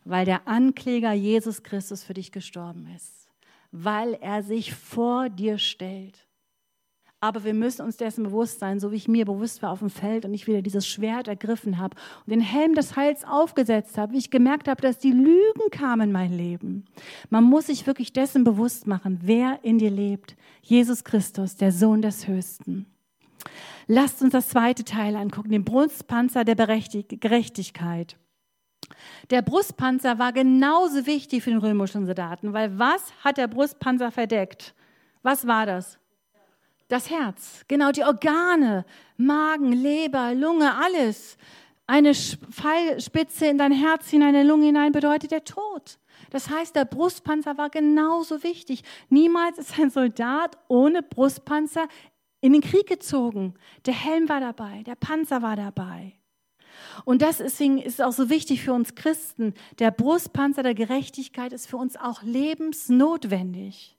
weil 0.03 0.25
der 0.25 0.47
Ankläger 0.47 1.13
Jesus 1.13 1.63
Christus 1.63 2.03
für 2.03 2.13
dich 2.13 2.31
gestorben 2.31 2.87
ist, 2.95 3.29
weil 3.71 4.13
er 4.21 4.43
sich 4.43 4.73
vor 4.73 5.29
dir 5.29 5.57
stellt. 5.57 6.24
Aber 7.25 7.43
wir 7.43 7.55
müssen 7.55 7.81
uns 7.81 7.97
dessen 7.97 8.23
bewusst 8.23 8.59
sein, 8.59 8.79
so 8.79 8.91
wie 8.91 8.97
ich 8.97 9.07
mir 9.07 9.25
bewusst 9.25 9.63
war 9.63 9.71
auf 9.71 9.79
dem 9.79 9.89
Feld 9.89 10.25
und 10.25 10.33
ich 10.35 10.45
wieder 10.45 10.61
dieses 10.61 10.87
Schwert 10.87 11.27
ergriffen 11.27 11.79
habe 11.79 11.97
und 12.23 12.29
den 12.29 12.39
Helm 12.39 12.75
des 12.75 12.95
Heils 12.95 13.23
aufgesetzt 13.25 13.97
habe, 13.97 14.13
wie 14.13 14.19
ich 14.19 14.29
gemerkt 14.29 14.67
habe, 14.67 14.79
dass 14.79 14.99
die 14.99 15.11
Lügen 15.11 15.71
kamen 15.71 16.09
in 16.09 16.11
mein 16.11 16.31
Leben. 16.31 16.85
Man 17.31 17.43
muss 17.43 17.65
sich 17.65 17.87
wirklich 17.87 18.13
dessen 18.13 18.43
bewusst 18.43 18.85
machen, 18.85 19.21
wer 19.23 19.57
in 19.63 19.79
dir 19.79 19.89
lebt. 19.89 20.35
Jesus 20.61 21.03
Christus, 21.03 21.55
der 21.55 21.71
Sohn 21.71 22.03
des 22.03 22.27
Höchsten. 22.27 22.85
Lasst 23.87 24.21
uns 24.21 24.31
das 24.31 24.49
zweite 24.49 24.83
Teil 24.83 25.15
angucken, 25.15 25.49
den 25.49 25.65
Brustpanzer 25.65 26.43
der 26.43 26.55
Gerechtigkeit. 26.55 28.17
Der 29.31 29.41
Brustpanzer 29.41 30.19
war 30.19 30.31
genauso 30.31 31.07
wichtig 31.07 31.41
für 31.41 31.49
den 31.49 31.57
römischen 31.57 32.05
Soldaten, 32.05 32.53
weil 32.53 32.77
was 32.77 33.11
hat 33.23 33.37
der 33.37 33.47
Brustpanzer 33.47 34.11
verdeckt? 34.11 34.75
Was 35.23 35.47
war 35.47 35.65
das? 35.65 35.97
Das 36.87 37.09
Herz, 37.09 37.65
genau 37.67 37.91
die 37.91 38.03
Organe, 38.03 38.85
Magen, 39.17 39.71
Leber, 39.71 40.35
Lunge, 40.35 40.75
alles. 40.75 41.37
Eine 41.87 42.13
Pfeilspitze 42.13 43.47
in 43.47 43.57
dein 43.57 43.71
Herz 43.71 44.09
hinein, 44.09 44.35
eine 44.35 44.47
Lunge 44.47 44.65
hinein 44.67 44.91
bedeutet 44.91 45.31
der 45.31 45.43
Tod. 45.43 45.99
Das 46.29 46.49
heißt, 46.49 46.75
der 46.75 46.85
Brustpanzer 46.85 47.57
war 47.57 47.69
genauso 47.69 48.43
wichtig. 48.43 48.83
Niemals 49.09 49.57
ist 49.57 49.79
ein 49.79 49.89
Soldat 49.89 50.57
ohne 50.67 51.01
Brustpanzer 51.01 51.87
in 52.41 52.53
den 52.53 52.61
Krieg 52.61 52.87
gezogen. 52.87 53.55
Der 53.85 53.93
Helm 53.93 54.29
war 54.29 54.39
dabei, 54.39 54.83
der 54.83 54.95
Panzer 54.95 55.41
war 55.41 55.55
dabei. 55.55 56.13
Und 57.03 57.21
deswegen 57.21 57.79
ist 57.79 57.95
es 57.95 58.01
auch 58.01 58.11
so 58.11 58.29
wichtig 58.29 58.61
für 58.61 58.73
uns 58.73 58.95
Christen. 58.95 59.53
Der 59.79 59.91
Brustpanzer 59.91 60.61
der 60.61 60.75
Gerechtigkeit 60.75 61.53
ist 61.53 61.67
für 61.67 61.77
uns 61.77 61.97
auch 61.97 62.21
lebensnotwendig. 62.21 63.94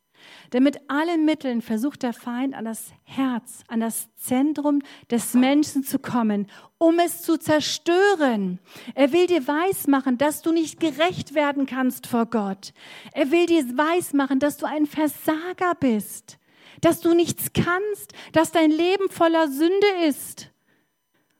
Denn 0.53 0.62
mit 0.62 0.79
allen 0.89 1.25
Mitteln 1.25 1.62
versucht 1.62 2.03
der 2.03 2.12
Feind 2.12 2.55
an 2.55 2.65
das 2.65 2.93
Herz, 3.05 3.65
an 3.69 3.81
das 3.81 4.09
Zentrum 4.17 4.81
des 5.11 5.35
Menschen 5.35 5.83
zu 5.83 5.99
kommen, 5.99 6.47
um 6.79 6.99
es 6.99 7.23
zu 7.23 7.39
zerstören. 7.39 8.59
Er 8.95 9.12
will 9.12 9.27
dir 9.27 9.47
weismachen, 9.47 10.19
dass 10.19 10.43
du 10.43 10.53
nicht 10.53 10.81
gerecht 10.81 11.35
werden 11.35 11.67
kannst 11.67 12.07
vor 12.07 12.27
Gott. 12.27 12.73
Er 13.12 13.31
will 13.31 13.47
dir 13.47 13.65
weismachen, 13.77 14.39
dass 14.39 14.57
du 14.57 14.67
ein 14.67 14.87
Versager 14.87 15.75
bist, 15.79 16.39
dass 16.81 17.01
du 17.01 17.15
nichts 17.15 17.53
kannst, 17.53 18.12
dass 18.33 18.53
dein 18.53 18.71
Leben 18.71 19.09
voller 19.11 19.49
Sünde 19.49 19.87
ist. 20.07 20.51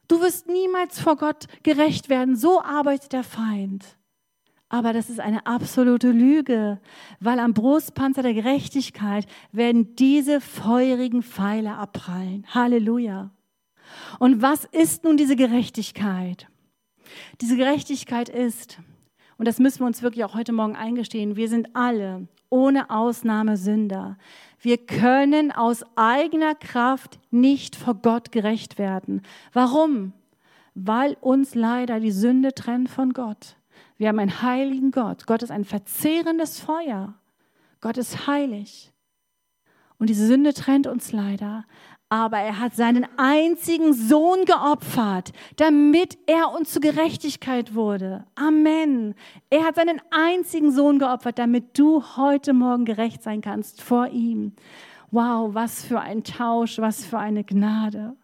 Du 0.09 0.21
wirst 0.21 0.47
niemals 0.47 1.01
vor 1.01 1.17
Gott 1.17 1.47
gerecht 1.63 2.09
werden. 2.09 2.37
So 2.37 2.63
arbeitet 2.63 3.13
der 3.13 3.25
Feind. 3.25 3.96
Aber 4.69 4.93
das 4.93 5.11
ist 5.11 5.21
eine 5.21 5.47
absolute 5.47 6.11
Lüge, 6.11 6.81
weil 7.21 7.39
am 7.39 7.55
Brustpanzer 7.55 8.23
der 8.23 8.35
Gerechtigkeit 8.35 9.27
werden 9.53 9.95
diese 9.95 10.41
feurigen 10.41 11.23
Pfeile 11.23 11.77
abprallen. 11.77 12.45
Halleluja. 12.53 13.31
Und 14.19 14.43
was 14.43 14.65
ist 14.65 15.05
nun 15.05 15.17
diese 15.17 15.37
Gerechtigkeit? 15.37 16.49
Diese 17.41 17.57
Gerechtigkeit 17.57 18.29
ist, 18.29 18.79
und 19.39 19.47
das 19.47 19.61
müssen 19.61 19.81
wir 19.81 19.87
uns 19.87 20.03
wirklich 20.03 20.25
auch 20.25 20.35
heute 20.35 20.53
Morgen 20.53 20.75
eingestehen, 20.75 21.37
wir 21.37 21.49
sind 21.49 21.77
alle 21.77 22.27
ohne 22.51 22.91
Ausnahme 22.91 23.57
Sünder. 23.57 24.17
Wir 24.61 24.79
können 24.79 25.53
aus 25.53 25.85
eigener 25.97 26.55
Kraft 26.55 27.19
nicht 27.31 27.77
vor 27.77 27.95
Gott 27.95 28.33
gerecht 28.33 28.79
werden. 28.79 29.23
Warum? 29.53 30.13
Weil 30.75 31.17
uns 31.21 31.55
leider 31.55 32.01
die 32.01 32.11
Sünde 32.11 32.55
trennt 32.55 32.89
von 32.89 33.13
Gott. 33.13 33.57
Wir 33.99 34.09
haben 34.09 34.19
einen 34.19 34.43
heiligen 34.43 34.91
Gott. 34.91 35.27
Gott 35.27 35.43
ist 35.43 35.51
ein 35.51 35.65
verzehrendes 35.65 36.61
Feuer. 36.61 37.15
Gott 37.81 37.97
ist 37.97 38.27
heilig. 38.27 38.93
Und 39.99 40.11
diese 40.11 40.27
Sünde 40.27 40.53
trennt 40.53 40.87
uns 40.87 41.13
leider. 41.13 41.65
Aber 42.09 42.39
er 42.39 42.61
hat 42.61 42.77
seinen 42.77 43.07
einzigen 43.17 43.93
Sohn 43.93 44.45
geopfert, 44.45 45.33
damit 45.57 46.17
er 46.27 46.53
uns 46.53 46.73
zur 46.73 46.83
Gerechtigkeit 46.83 47.75
wurde. 47.75 48.25
Amen. 48.37 49.15
Er 49.51 49.65
hat 49.65 49.75
seinen 49.75 50.01
einzigen 50.11 50.71
Sohn 50.71 51.01
geopfert, 51.01 51.39
damit 51.39 51.77
du 51.77 52.05
heute 52.17 52.53
Morgen 52.53 52.85
gerecht 52.85 53.23
sein 53.23 53.41
kannst 53.41 53.83
vor 53.83 54.09
ihm. 54.09 54.53
Wow, 55.11 55.55
was 55.55 55.85
für 55.85 56.01
ein 56.01 56.23
Tausch, 56.23 56.79
was 56.79 57.05
für 57.05 57.19
eine 57.19 57.43
Gnade. 57.43 58.17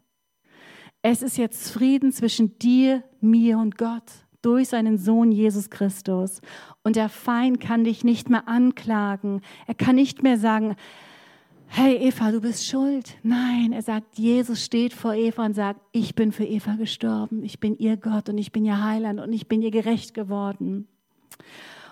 Es 1.01 1.23
ist 1.23 1.37
jetzt 1.37 1.73
Frieden 1.73 2.13
zwischen 2.13 2.59
dir, 2.59 3.03
mir 3.21 3.59
und 3.59 3.79
Gott 3.79 4.05
durch 4.43 4.69
seinen 4.69 4.99
Sohn 4.99 5.33
Jesus 5.33 5.71
Christus. 5.71 6.41
Und 6.83 6.97
der 6.97 7.09
Feind 7.09 7.61
kann 7.61 7.85
dich 7.85 8.05
nicht 8.05 8.29
mehr 8.29 8.49
anklagen. 8.49 9.41
Er 9.67 9.75
kann 9.75 9.95
nicht 9.95 10.23
mehr 10.23 10.39
sagen, 10.39 10.77
hey 11.69 11.97
Eva, 11.97 12.31
du 12.31 12.41
bist 12.41 12.67
schuld. 12.67 13.17
Nein, 13.23 13.73
er 13.73 13.83
sagt, 13.83 14.19
Jesus 14.19 14.63
steht 14.65 14.93
vor 14.93 15.15
Eva 15.15 15.47
und 15.47 15.55
sagt, 15.55 15.81
ich 15.93 16.15
bin 16.15 16.33
für 16.33 16.45
Eva 16.45 16.75
gestorben. 16.75 17.43
Ich 17.45 17.61
bin 17.61 17.79
ihr 17.79 17.97
Gott 17.97 18.29
und 18.29 18.37
ich 18.37 18.53
bin 18.53 18.65
ihr 18.65 18.85
Heiland 18.85 19.21
und 19.21 19.33
ich 19.33 19.49
bin 19.49 19.63
ihr 19.63 19.71
gerecht 19.71 20.13
geworden. 20.13 20.87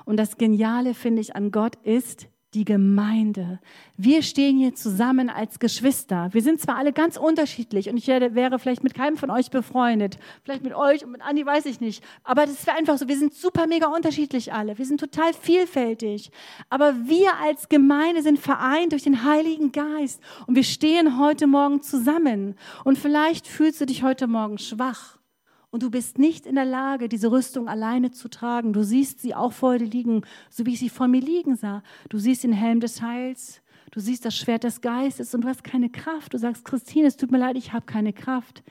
Und 0.05 0.19
das 0.19 0.37
Geniale, 0.37 0.93
finde 0.93 1.23
ich, 1.23 1.35
an 1.35 1.51
Gott 1.51 1.77
ist, 1.77 2.29
die 2.55 2.65
Gemeinde. 2.65 3.61
Wir 3.97 4.23
stehen 4.23 4.59
hier 4.59 4.75
zusammen 4.75 5.31
als 5.31 5.61
Geschwister. 5.61 6.31
Wir 6.33 6.43
sind 6.43 6.61
zwar 6.61 6.77
alle 6.77 6.93
ganz 6.93 7.17
unterschiedlich 7.17 7.89
und 7.89 7.97
ich 7.97 8.09
wäre 8.09 8.59
vielleicht 8.59 8.83
mit 8.83 8.95
keinem 8.95 9.17
von 9.17 9.31
euch 9.31 9.51
befreundet, 9.51 10.19
vielleicht 10.43 10.65
mit 10.65 10.75
euch 10.75 11.05
und 11.05 11.13
mit 11.13 11.23
Andi 11.23 11.47
weiß 11.47 11.67
ich 11.67 11.81
nicht, 11.81 12.03
aber 12.25 12.47
das 12.47 12.67
wäre 12.67 12.77
einfach 12.77 12.99
so, 12.99 13.07
wir 13.07 13.17
sind 13.17 13.35
super 13.35 13.69
mega 13.69 13.87
unterschiedlich 13.87 14.53
alle. 14.53 14.79
Wir 14.79 14.85
sind 14.85 14.99
total 14.99 15.33
vielfältig, 15.33 16.33
aber 16.69 16.95
wir 17.07 17.37
als 17.41 17.69
Gemeinde 17.69 18.23
sind 18.23 18.39
vereint 18.39 18.93
durch 18.93 19.05
den 19.05 19.25
Heiligen 19.25 19.71
Geist 19.71 20.21
und 20.47 20.57
wir 20.57 20.65
stehen 20.65 21.21
heute 21.21 21.47
Morgen 21.47 21.83
zusammen 21.83 22.57
und 22.83 22.99
vielleicht 22.99 23.47
fühlst 23.47 23.81
du 23.81 23.87
dich 23.87 24.03
heute 24.03 24.27
Morgen 24.27 24.59
schwach 24.59 25.20
und 25.71 25.83
du 25.83 25.91
bist 25.91 26.19
nicht 26.19 26.47
in 26.47 26.57
der 26.57 26.65
Lage, 26.65 27.09
diese 27.09 27.31
Rüstung 27.31 27.69
alleine 27.69 28.11
zu 28.11 28.29
tragen. 28.29 28.73
Du 28.73 28.83
siehst 28.83 29.21
sie 29.21 29.35
auch 29.35 29.53
vor 29.53 29.79
dir 29.79 29.87
liegen, 29.87 30.23
so 30.51 30.67
wie 30.67 30.73
ich 30.73 30.81
sie 30.81 30.89
vor 30.89 31.09
mir 31.09 31.21
liegen 31.21 31.57
sah. 31.57 31.83
Du 32.09 32.19
siehst 32.19 32.45
den 32.45 32.53
Helm 32.53 32.81
des 32.81 33.03
Heils, 33.03 33.63
Du 33.91 33.99
siehst 33.99 34.25
das 34.25 34.37
Schwert 34.37 34.65
des 34.65 34.81
Geistes 34.81 35.35
und 35.35 35.43
du 35.43 35.49
hast 35.49 35.65
keine 35.65 35.91
Kraft. 35.91 36.33
Du 36.33 36.39
sagst, 36.39 36.65
Christine, 36.65 37.09
es 37.09 37.17
tut 37.17 37.33
mir 37.33 37.39
leid, 37.39 37.57
ich 37.57 37.73
habe 37.73 37.87
keine 37.87 38.13
Kraft. 38.13 38.63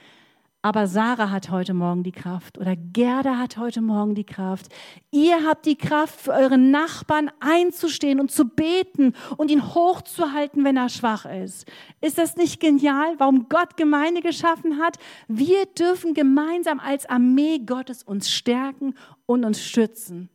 Aber 0.61 0.87
Sarah 0.87 1.31
hat 1.31 1.51
heute 1.51 1.73
Morgen 1.73 2.03
die 2.03 2.11
Kraft 2.11 2.57
oder 2.57 2.75
Gerda 2.75 3.37
hat 3.37 3.55
heute 3.55 3.79
Morgen 3.79 4.13
die 4.13 4.25
Kraft. 4.25 4.67
Ihr 5.09 5.47
habt 5.47 5.65
die 5.65 5.77
Kraft, 5.77 6.19
für 6.19 6.33
euren 6.33 6.69
Nachbarn 6.69 7.31
einzustehen 7.39 8.19
und 8.19 8.29
zu 8.29 8.43
beten 8.43 9.13
und 9.37 9.51
ihn 9.51 9.73
hochzuhalten, 9.73 10.65
wenn 10.65 10.75
er 10.75 10.89
schwach 10.89 11.23
ist. 11.23 11.65
Ist 12.01 12.17
das 12.17 12.35
nicht 12.35 12.59
genial, 12.59 13.15
warum 13.19 13.47
Gott 13.47 13.77
Gemeinde 13.77 14.21
geschaffen 14.21 14.79
hat? 14.79 14.97
Wir 15.29 15.65
dürfen 15.65 16.13
gemeinsam 16.13 16.81
als 16.81 17.05
Armee 17.05 17.59
Gottes 17.59 18.03
uns 18.03 18.29
stärken 18.29 18.95
und 19.25 19.45
uns 19.45 19.63
stützen. 19.63 20.29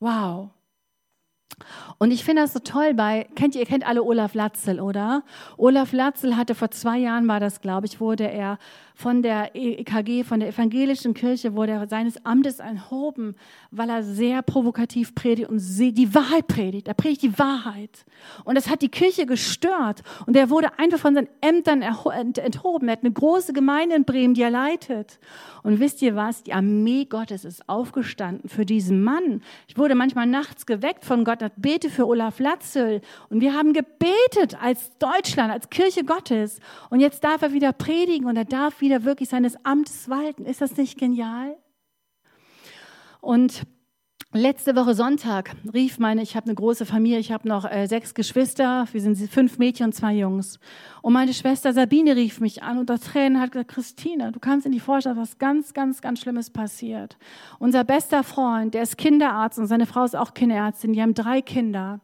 Wow. 0.00 0.55
Und 1.98 2.10
ich 2.10 2.24
finde 2.24 2.42
das 2.42 2.52
so 2.52 2.58
toll 2.58 2.92
bei, 2.92 3.26
kennt 3.34 3.54
ihr, 3.54 3.62
ihr 3.62 3.66
kennt 3.66 3.86
alle 3.86 4.02
Olaf 4.02 4.34
Latzel, 4.34 4.80
oder? 4.80 5.22
Olaf 5.56 5.92
Latzel 5.92 6.36
hatte 6.36 6.54
vor 6.54 6.70
zwei 6.70 6.98
Jahren, 6.98 7.26
war 7.28 7.40
das, 7.40 7.60
glaube 7.60 7.86
ich, 7.86 8.00
wurde 8.00 8.30
er 8.30 8.58
von 8.96 9.22
der 9.22 9.54
EKG, 9.54 10.24
von 10.24 10.40
der 10.40 10.48
evangelischen 10.48 11.12
Kirche, 11.12 11.54
wurde 11.54 11.72
er 11.72 11.86
seines 11.86 12.24
Amtes 12.24 12.60
erhoben, 12.60 13.36
weil 13.70 13.90
er 13.90 14.02
sehr 14.02 14.40
provokativ 14.40 15.14
predigt 15.14 15.50
und 15.50 15.58
die 15.58 16.14
Wahrheit 16.14 16.46
predigt. 16.46 16.88
Er 16.88 16.94
predigt 16.94 17.22
die 17.22 17.38
Wahrheit. 17.38 18.06
Und 18.44 18.54
das 18.54 18.70
hat 18.70 18.80
die 18.80 18.88
Kirche 18.88 19.26
gestört. 19.26 20.02
Und 20.24 20.34
er 20.34 20.48
wurde 20.48 20.78
einfach 20.78 20.98
von 20.98 21.14
seinen 21.14 21.28
Ämtern 21.42 21.82
enthoben. 21.82 22.88
Er 22.88 22.92
hat 22.92 23.04
eine 23.04 23.12
große 23.12 23.52
Gemeinde 23.52 23.96
in 23.96 24.04
Bremen, 24.04 24.32
die 24.32 24.40
er 24.40 24.50
leitet. 24.50 25.18
Und 25.62 25.78
wisst 25.78 26.00
ihr 26.00 26.16
was? 26.16 26.42
Die 26.42 26.54
Armee 26.54 27.04
Gottes 27.04 27.44
ist 27.44 27.68
aufgestanden 27.68 28.48
für 28.48 28.64
diesen 28.64 29.04
Mann. 29.04 29.42
Ich 29.68 29.76
wurde 29.76 29.94
manchmal 29.94 30.26
nachts 30.26 30.64
geweckt 30.64 31.04
von 31.04 31.24
Gott, 31.24 31.42
bete 31.56 31.90
für 31.90 32.06
Olaf 32.06 32.38
Latzel. 32.38 33.00
Und 33.28 33.40
wir 33.40 33.54
haben 33.54 33.72
gebetet 33.72 34.60
als 34.60 34.96
Deutschland, 34.98 35.52
als 35.52 35.70
Kirche 35.70 36.04
Gottes. 36.04 36.60
Und 36.90 37.00
jetzt 37.00 37.24
darf 37.24 37.42
er 37.42 37.52
wieder 37.52 37.72
predigen 37.72 38.26
und 38.26 38.36
er 38.36 38.44
darf 38.44 38.80
wieder 38.80 39.04
wirklich 39.04 39.28
seines 39.28 39.56
Amtes 39.64 40.08
walten. 40.08 40.44
Ist 40.44 40.60
das 40.60 40.76
nicht 40.76 40.98
genial? 40.98 41.56
Und 43.20 43.62
Letzte 44.32 44.74
Woche 44.74 44.94
Sonntag 44.94 45.54
rief 45.72 45.98
meine, 45.98 46.20
ich 46.20 46.34
habe 46.34 46.46
eine 46.46 46.54
große 46.56 46.84
Familie, 46.84 47.20
ich 47.20 47.30
habe 47.30 47.48
noch 47.48 47.64
äh, 47.64 47.86
sechs 47.86 48.12
Geschwister, 48.12 48.86
wir 48.90 49.00
sind 49.00 49.16
fünf 49.30 49.56
Mädchen 49.58 49.86
und 49.86 49.92
zwei 49.92 50.14
Jungs. 50.14 50.58
Und 51.00 51.12
meine 51.12 51.32
Schwester 51.32 51.72
Sabine 51.72 52.16
rief 52.16 52.40
mich 52.40 52.62
an 52.62 52.84
das 52.86 53.02
Tränen 53.02 53.40
hat 53.40 53.52
gesagt, 53.52 53.70
Christine, 53.70 54.32
du 54.32 54.40
kannst 54.40 54.66
dir 54.66 54.70
nicht 54.70 54.82
vorstellen, 54.82 55.16
was 55.16 55.38
ganz, 55.38 55.72
ganz, 55.74 56.02
ganz 56.02 56.20
Schlimmes 56.20 56.50
passiert. 56.50 57.16
Unser 57.60 57.84
bester 57.84 58.24
Freund, 58.24 58.74
der 58.74 58.82
ist 58.82 58.98
Kinderarzt 58.98 59.60
und 59.60 59.68
seine 59.68 59.86
Frau 59.86 60.04
ist 60.04 60.16
auch 60.16 60.34
Kinderärztin, 60.34 60.92
die 60.92 61.00
haben 61.00 61.14
drei 61.14 61.40
Kinder. 61.40 62.00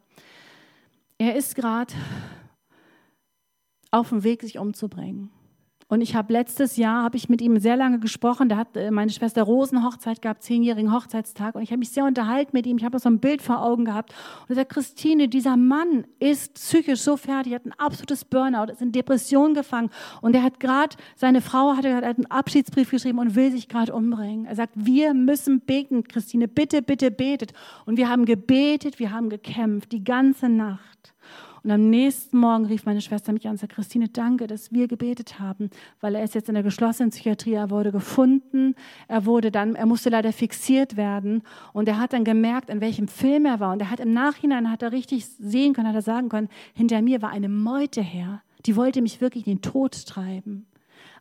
Er 1.17 1.35
ist 1.35 1.55
gerade 1.55 1.93
auf 3.91 4.09
dem 4.09 4.23
Weg, 4.23 4.41
sich 4.41 4.57
umzubringen. 4.57 5.29
Und 5.93 6.01
ich 6.01 6.15
habe 6.15 6.33
letztes 6.33 6.75
Jahr, 6.75 7.03
habe 7.03 7.17
ich 7.17 7.29
mit 7.29 7.39
ihm 7.39 7.59
sehr 7.59 7.77
lange 7.77 7.99
gesprochen. 7.99 8.49
Da 8.49 8.57
hat 8.57 8.75
äh, 8.75 8.89
meine 8.89 9.11
Schwester 9.11 9.43
Rosenhochzeit 9.43 10.23
gehabt, 10.23 10.41
zehnjährigen 10.41 10.91
Hochzeitstag. 10.91 11.53
Und 11.53 11.61
ich 11.61 11.69
habe 11.69 11.77
mich 11.77 11.91
sehr 11.91 12.05
unterhalten 12.05 12.49
mit 12.53 12.65
ihm. 12.65 12.77
Ich 12.77 12.83
habe 12.83 12.97
so 12.97 13.09
ein 13.09 13.19
Bild 13.19 13.43
vor 13.43 13.63
Augen 13.63 13.85
gehabt. 13.85 14.11
Und 14.41 14.49
er 14.49 14.55
sagt, 14.55 14.71
Christine, 14.71 15.27
dieser 15.27 15.55
Mann 15.55 16.05
ist 16.17 16.55
psychisch 16.55 17.01
so 17.01 17.15
fertig, 17.15 17.53
hat 17.53 17.67
ein 17.67 17.73
absolutes 17.77 18.25
Burnout, 18.25 18.71
ist 18.71 18.81
in 18.81 18.91
Depression 18.91 19.53
gefangen. 19.53 19.91
Und 20.21 20.35
er 20.35 20.41
hat 20.41 20.59
gerade, 20.59 20.95
seine 21.15 21.41
Frau 21.41 21.75
hat, 21.75 21.85
hat 21.85 22.03
einen 22.03 22.25
Abschiedsbrief 22.25 22.89
geschrieben 22.89 23.19
und 23.19 23.35
will 23.35 23.51
sich 23.51 23.69
gerade 23.69 23.93
umbringen. 23.93 24.47
Er 24.47 24.55
sagt, 24.55 24.73
wir 24.73 25.13
müssen 25.13 25.59
beten, 25.59 26.07
Christine, 26.07 26.47
bitte, 26.47 26.81
bitte 26.81 27.11
betet. 27.11 27.53
Und 27.85 27.97
wir 27.97 28.09
haben 28.09 28.25
gebetet, 28.25 28.97
wir 28.97 29.11
haben 29.11 29.29
gekämpft, 29.29 29.91
die 29.91 30.03
ganze 30.03 30.49
Nacht. 30.49 31.13
Und 31.63 31.71
am 31.71 31.89
nächsten 31.89 32.37
Morgen 32.37 32.65
rief 32.65 32.85
meine 32.85 32.99
Schwester 32.99 33.31
mich 33.31 33.45
an 33.45 33.51
und 33.51 33.57
sagte, 33.57 33.75
Christine, 33.75 34.09
danke, 34.09 34.47
dass 34.47 34.73
wir 34.73 34.89
gebetet 34.89 35.39
haben, 35.39 35.69
weil 36.01 36.15
er 36.15 36.23
ist 36.23 36.35
jetzt 36.35 36.49
in 36.49 36.55
der 36.55 36.63
geschlossenen 36.63 37.11
Psychiatrie, 37.11 37.53
er 37.53 37.69
wurde 37.69 37.93
gefunden, 37.93 38.75
er 39.07 39.25
wurde 39.25 39.49
dann, 39.49 39.75
er 39.75 39.85
musste 39.85 40.09
leider 40.09 40.33
fixiert 40.33 40.97
werden 40.97 41.41
und 41.71 41.87
er 41.87 41.99
hat 41.99 42.11
dann 42.11 42.25
gemerkt, 42.25 42.69
in 42.69 42.81
welchem 42.81 43.07
Film 43.07 43.45
er 43.45 43.61
war 43.61 43.71
und 43.71 43.79
er 43.79 43.89
hat 43.89 44.01
im 44.01 44.11
Nachhinein, 44.11 44.69
hat 44.69 44.83
er 44.83 44.91
richtig 44.91 45.25
sehen 45.25 45.73
können, 45.73 45.87
hat 45.87 45.95
er 45.95 46.01
sagen 46.01 46.27
können, 46.27 46.49
hinter 46.73 47.01
mir 47.01 47.21
war 47.21 47.29
eine 47.29 47.47
Meute 47.47 48.01
her, 48.01 48.41
die 48.65 48.75
wollte 48.75 49.01
mich 49.01 49.21
wirklich 49.21 49.47
in 49.47 49.55
den 49.55 49.61
Tod 49.61 50.05
treiben. 50.05 50.65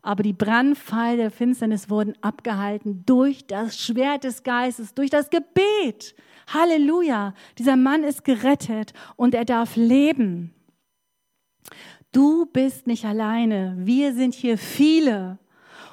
Aber 0.03 0.25
die 0.25 0.33
Brandpfeile 0.33 1.17
der 1.17 1.31
Finsternis 1.31 1.89
wurden 1.89 2.15
abgehalten 2.23 3.05
durch 3.07 3.47
das 3.47 3.79
Schwert 3.79 4.25
des 4.25 4.43
Geistes, 4.43 4.95
durch 4.95 5.11
das 5.11 5.31
Gebet. 5.31 6.17
Halleluja, 6.49 7.35
dieser 7.57 7.77
Mann 7.77 8.03
ist 8.03 8.25
gerettet 8.25 8.93
und 9.15 9.35
er 9.35 9.45
darf 9.45 9.77
leben. 9.77 10.55
Du 12.11 12.47
bist 12.47 12.89
nicht 12.89 13.05
alleine, 13.05 13.75
wir 13.79 14.13
sind 14.13 14.35
hier 14.35 14.59
viele. 14.59 15.39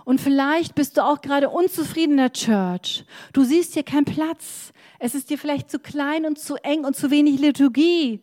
Und 0.06 0.19
vielleicht 0.19 0.74
bist 0.74 0.98
du 0.98 1.06
auch 1.06 1.22
gerade 1.22 1.50
unzufrieden 1.50 2.13
in 2.13 2.17
der 2.17 2.34
Church. 2.34 3.06
Du 3.32 3.43
siehst 3.43 3.76
hier 3.76 3.84
keinen 3.84 4.06
Platz. 4.06 4.74
Es 5.00 5.16
ist 5.16 5.30
dir 5.30 5.38
vielleicht 5.38 5.72
zu 5.72 5.80
klein 5.80 6.26
und 6.26 6.38
zu 6.38 6.56
eng 6.58 6.84
und 6.84 6.96
zu 6.96 7.10
wenig 7.10 7.40
Liturgie. 7.40 8.22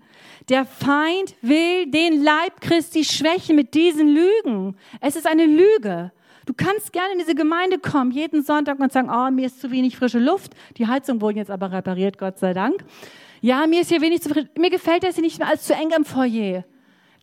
Der 0.50 0.66
Feind 0.66 1.34
will 1.40 1.90
den 1.90 2.22
Leib 2.22 2.60
Christi 2.60 3.02
schwächen 3.02 3.56
mit 3.56 3.74
diesen 3.74 4.08
Lügen. 4.08 4.76
Es 5.00 5.16
ist 5.16 5.26
eine 5.26 5.46
Lüge. 5.46 6.12
Du 6.44 6.52
kannst 6.54 6.92
gerne 6.92 7.14
in 7.14 7.18
diese 7.18 7.34
Gemeinde 7.34 7.78
kommen, 7.78 8.12
jeden 8.12 8.44
Sonntag 8.44 8.78
und 8.78 8.92
sagen, 8.92 9.10
oh, 9.10 9.30
mir 9.30 9.46
ist 9.46 9.60
zu 9.60 9.70
wenig 9.70 9.96
frische 9.96 10.20
Luft. 10.20 10.52
Die 10.76 10.86
Heizung 10.86 11.20
wurde 11.20 11.38
jetzt 11.38 11.50
aber 11.50 11.72
repariert, 11.72 12.18
Gott 12.18 12.38
sei 12.38 12.52
Dank. 12.52 12.84
Ja, 13.40 13.66
mir 13.66 13.80
ist 13.80 13.88
hier 13.88 14.00
wenig 14.00 14.22
zu 14.22 14.28
frisch. 14.28 14.44
Mir 14.56 14.70
gefällt 14.70 15.02
das 15.02 15.14
hier 15.14 15.24
nicht 15.24 15.38
mehr 15.38 15.48
als 15.48 15.64
zu 15.64 15.74
eng 15.74 15.90
im 15.96 16.04
Foyer. 16.04 16.64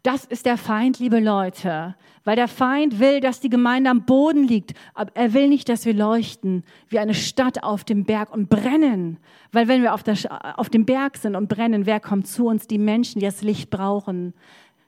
Das 0.03 0.25
ist 0.25 0.45
der 0.45 0.57
Feind, 0.57 0.99
liebe 0.99 1.21
Leute. 1.21 1.95
Weil 2.25 2.35
der 2.35 2.49
Feind 2.49 2.99
will, 2.99 3.21
dass 3.21 3.39
die 3.39 3.49
Gemeinde 3.49 3.89
am 3.89 4.05
Boden 4.05 4.43
liegt. 4.45 4.73
Aber 4.93 5.11
er 5.15 5.33
will 5.33 5.47
nicht, 5.47 5.69
dass 5.69 5.85
wir 5.85 5.93
leuchten 5.93 6.63
wie 6.89 6.99
eine 6.99 7.13
Stadt 7.13 7.63
auf 7.63 7.85
dem 7.85 8.03
Berg 8.03 8.33
und 8.33 8.49
brennen. 8.49 9.17
Weil 9.53 9.69
wenn 9.69 9.81
wir 9.81 9.93
auf, 9.93 10.03
der, 10.03 10.17
auf 10.59 10.69
dem 10.69 10.85
Berg 10.85 11.15
sind 11.15 11.37
und 11.37 11.47
brennen, 11.47 11.85
wer 11.85 12.01
kommt 12.01 12.27
zu 12.27 12.47
uns? 12.47 12.67
Die 12.67 12.77
Menschen, 12.77 13.19
die 13.19 13.25
das 13.25 13.41
Licht 13.41 13.69
brauchen. 13.69 14.33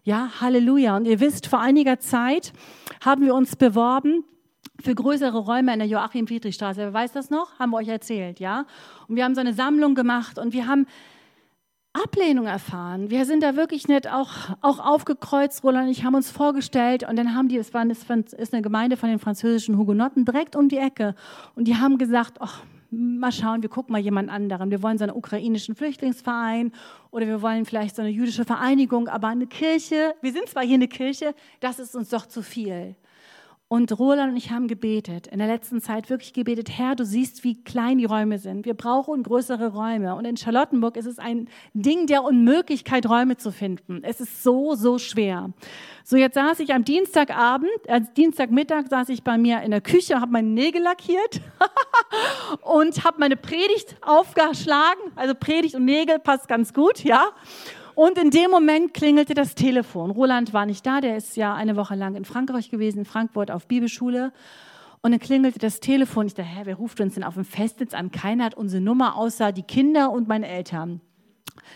Ja, 0.04 0.30
Halleluja. 0.42 0.98
Und 0.98 1.06
ihr 1.06 1.22
wisst, 1.22 1.48
vor 1.48 1.62
einiger 1.62 2.00
Zeit 2.00 2.52
haben 3.04 3.26
wir 3.26 3.34
uns 3.36 3.56
beworben 3.56 4.26
für 4.82 4.94
größere 4.94 5.38
Räume 5.38 5.72
in 5.72 5.80
der 5.80 5.88
Joachim-Friedrich-Straße. 5.88 6.80
Wer 6.82 6.94
weiß 6.94 7.14
das 7.14 7.30
noch? 7.30 7.58
Haben 7.58 7.72
wir 7.72 7.78
euch 7.78 7.88
erzählt, 7.88 8.42
ja? 8.42 8.66
Und 9.08 9.16
wir 9.16 9.24
haben 9.24 9.34
so 9.34 9.42
eine 9.42 9.54
Sammlung 9.54 9.96
gemacht 9.96 10.38
und 10.38 10.52
wir 10.52 10.68
haben 10.68 10.86
Ablehnung 11.96 12.46
erfahren. 12.46 13.10
Wir 13.10 13.26
sind 13.26 13.42
da 13.42 13.56
wirklich 13.56 13.88
nicht 13.88 14.12
auch, 14.12 14.32
auch 14.62 14.80
aufgekreuzt. 14.80 15.64
Roland 15.64 15.86
und 15.86 15.92
ich 15.92 16.04
haben 16.04 16.16
uns 16.16 16.30
vorgestellt 16.30 17.08
und 17.08 17.16
dann 17.16 17.34
haben 17.34 17.48
die, 17.48 17.58
es 17.58 17.74
war 17.74 17.86
es 17.86 18.34
ist 18.34 18.54
eine 18.54 18.62
Gemeinde 18.62 18.98
von 18.98 19.10
den 19.10 19.20
französischen 19.20 19.78
Hugenotten 19.78 20.26
direkt 20.26 20.56
um 20.56 20.68
die 20.68 20.78
Ecke 20.78 21.16
und 21.56 21.68
die 21.68 21.76
haben 21.76 21.98
gesagt, 21.98 22.38
ach, 22.42 22.64
mal 22.92 23.32
schauen, 23.32 23.62
wir 23.62 23.70
gucken 23.70 23.94
mal 23.94 24.00
jemand 24.00 24.30
anderen. 24.30 24.72
Wir 24.72 24.84
wollen 24.84 24.98
so 24.98 25.04
einen 25.04 25.16
ukrainischen 25.16 25.76
Flüchtlingsverein 25.76 26.72
oder 27.12 27.28
wir 27.28 27.42
wollen 27.42 27.66
vielleicht 27.66 27.96
so 27.96 28.02
eine 28.02 28.12
jüdische 28.12 28.46
Vereinigung, 28.46 29.08
aber 29.08 29.30
eine 29.30 29.48
Kirche, 29.48 30.16
wir 30.22 30.34
sind 30.34 30.50
zwar 30.50 30.64
hier 30.64 30.76
eine 30.76 30.88
Kirche, 30.88 31.34
das 31.60 31.80
ist 31.80 31.96
uns 31.96 32.10
doch 32.10 32.26
zu 32.26 32.42
viel. 32.42 32.96
Und 33.76 34.00
Roland 34.00 34.32
und 34.32 34.38
ich 34.38 34.52
haben 34.52 34.70
gebetet, 34.70 35.28
in 35.28 35.40
der 35.40 35.50
letzten 35.50 35.82
Zeit 35.82 36.10
wirklich 36.10 36.32
gebetet, 36.32 36.70
Herr, 36.70 36.96
du 36.96 37.04
siehst, 37.04 37.44
wie 37.44 37.62
klein 37.62 37.98
die 37.98 38.06
Räume 38.06 38.40
sind. 38.40 38.66
Wir 38.66 38.74
brauchen 38.74 39.22
größere 39.22 39.74
Räume. 39.74 40.16
Und 40.16 40.24
in 40.24 40.38
Charlottenburg 40.38 40.96
ist 40.96 41.08
es 41.08 41.20
ein 41.20 41.50
Ding 41.74 42.08
der 42.08 42.24
Unmöglichkeit, 42.24 43.06
Räume 43.10 43.36
zu 43.36 43.52
finden. 43.52 44.02
Es 44.06 44.22
ist 44.22 44.44
so, 44.44 44.76
so 44.76 44.98
schwer. 44.98 45.50
So, 46.06 46.16
jetzt 46.16 46.36
saß 46.36 46.62
ich 46.62 46.74
am 46.74 46.86
Dienstagabend, 46.86 47.70
äh, 47.88 48.00
Dienstagmittag 48.16 48.88
saß 48.90 49.10
ich 49.10 49.24
bei 49.24 49.38
mir 49.38 49.62
in 49.62 49.72
der 49.72 49.82
Küche, 49.82 50.22
habe 50.22 50.32
meine 50.32 50.48
Nägel 50.48 50.82
lackiert 50.82 51.42
und 52.62 53.04
habe 53.04 53.20
meine 53.20 53.36
Predigt 53.36 53.98
aufgeschlagen. 54.00 55.02
Also 55.18 55.36
Predigt 55.36 55.76
und 55.76 55.84
Nägel 55.84 56.20
passt 56.20 56.48
ganz 56.48 56.74
gut, 56.74 57.04
ja. 57.04 57.26
Und 57.96 58.18
in 58.18 58.30
dem 58.30 58.52
Moment 58.52 58.94
klingelte 58.94 59.34
das 59.34 59.56
Telefon. 59.56 60.12
Roland 60.12 60.54
war 60.54 60.66
nicht 60.66 60.86
da, 60.86 61.00
der 61.00 61.16
ist 61.16 61.38
ja 61.38 61.54
eine 61.54 61.78
Woche 61.78 61.96
lang 61.96 62.16
in 62.16 62.26
Frankreich 62.26 62.70
gewesen, 62.70 63.00
in 63.00 63.06
Frankfurt 63.06 63.52
auf 63.52 63.68
Bibelschule. 63.68 64.34
Und 65.02 65.12
dann 65.12 65.20
klingelte 65.20 65.60
das 65.60 65.80
Telefon. 65.80 66.28
Ich 66.28 66.34
dachte, 66.34 66.50
hä, 66.50 66.62
wer 66.66 66.76
ruft 66.76 67.00
uns 67.00 67.14
denn 67.14 67.24
auf 67.24 67.36
dem 67.36 67.46
Festnetz 67.46 67.94
an? 67.94 68.12
Keiner 68.12 68.46
hat 68.46 68.56
unsere 68.56 68.82
Nummer, 68.82 69.16
außer 69.16 69.52
die 69.52 69.64
Kinder 69.64 70.12
und 70.12 70.28
meine 70.28 70.48
Eltern. 70.48 71.00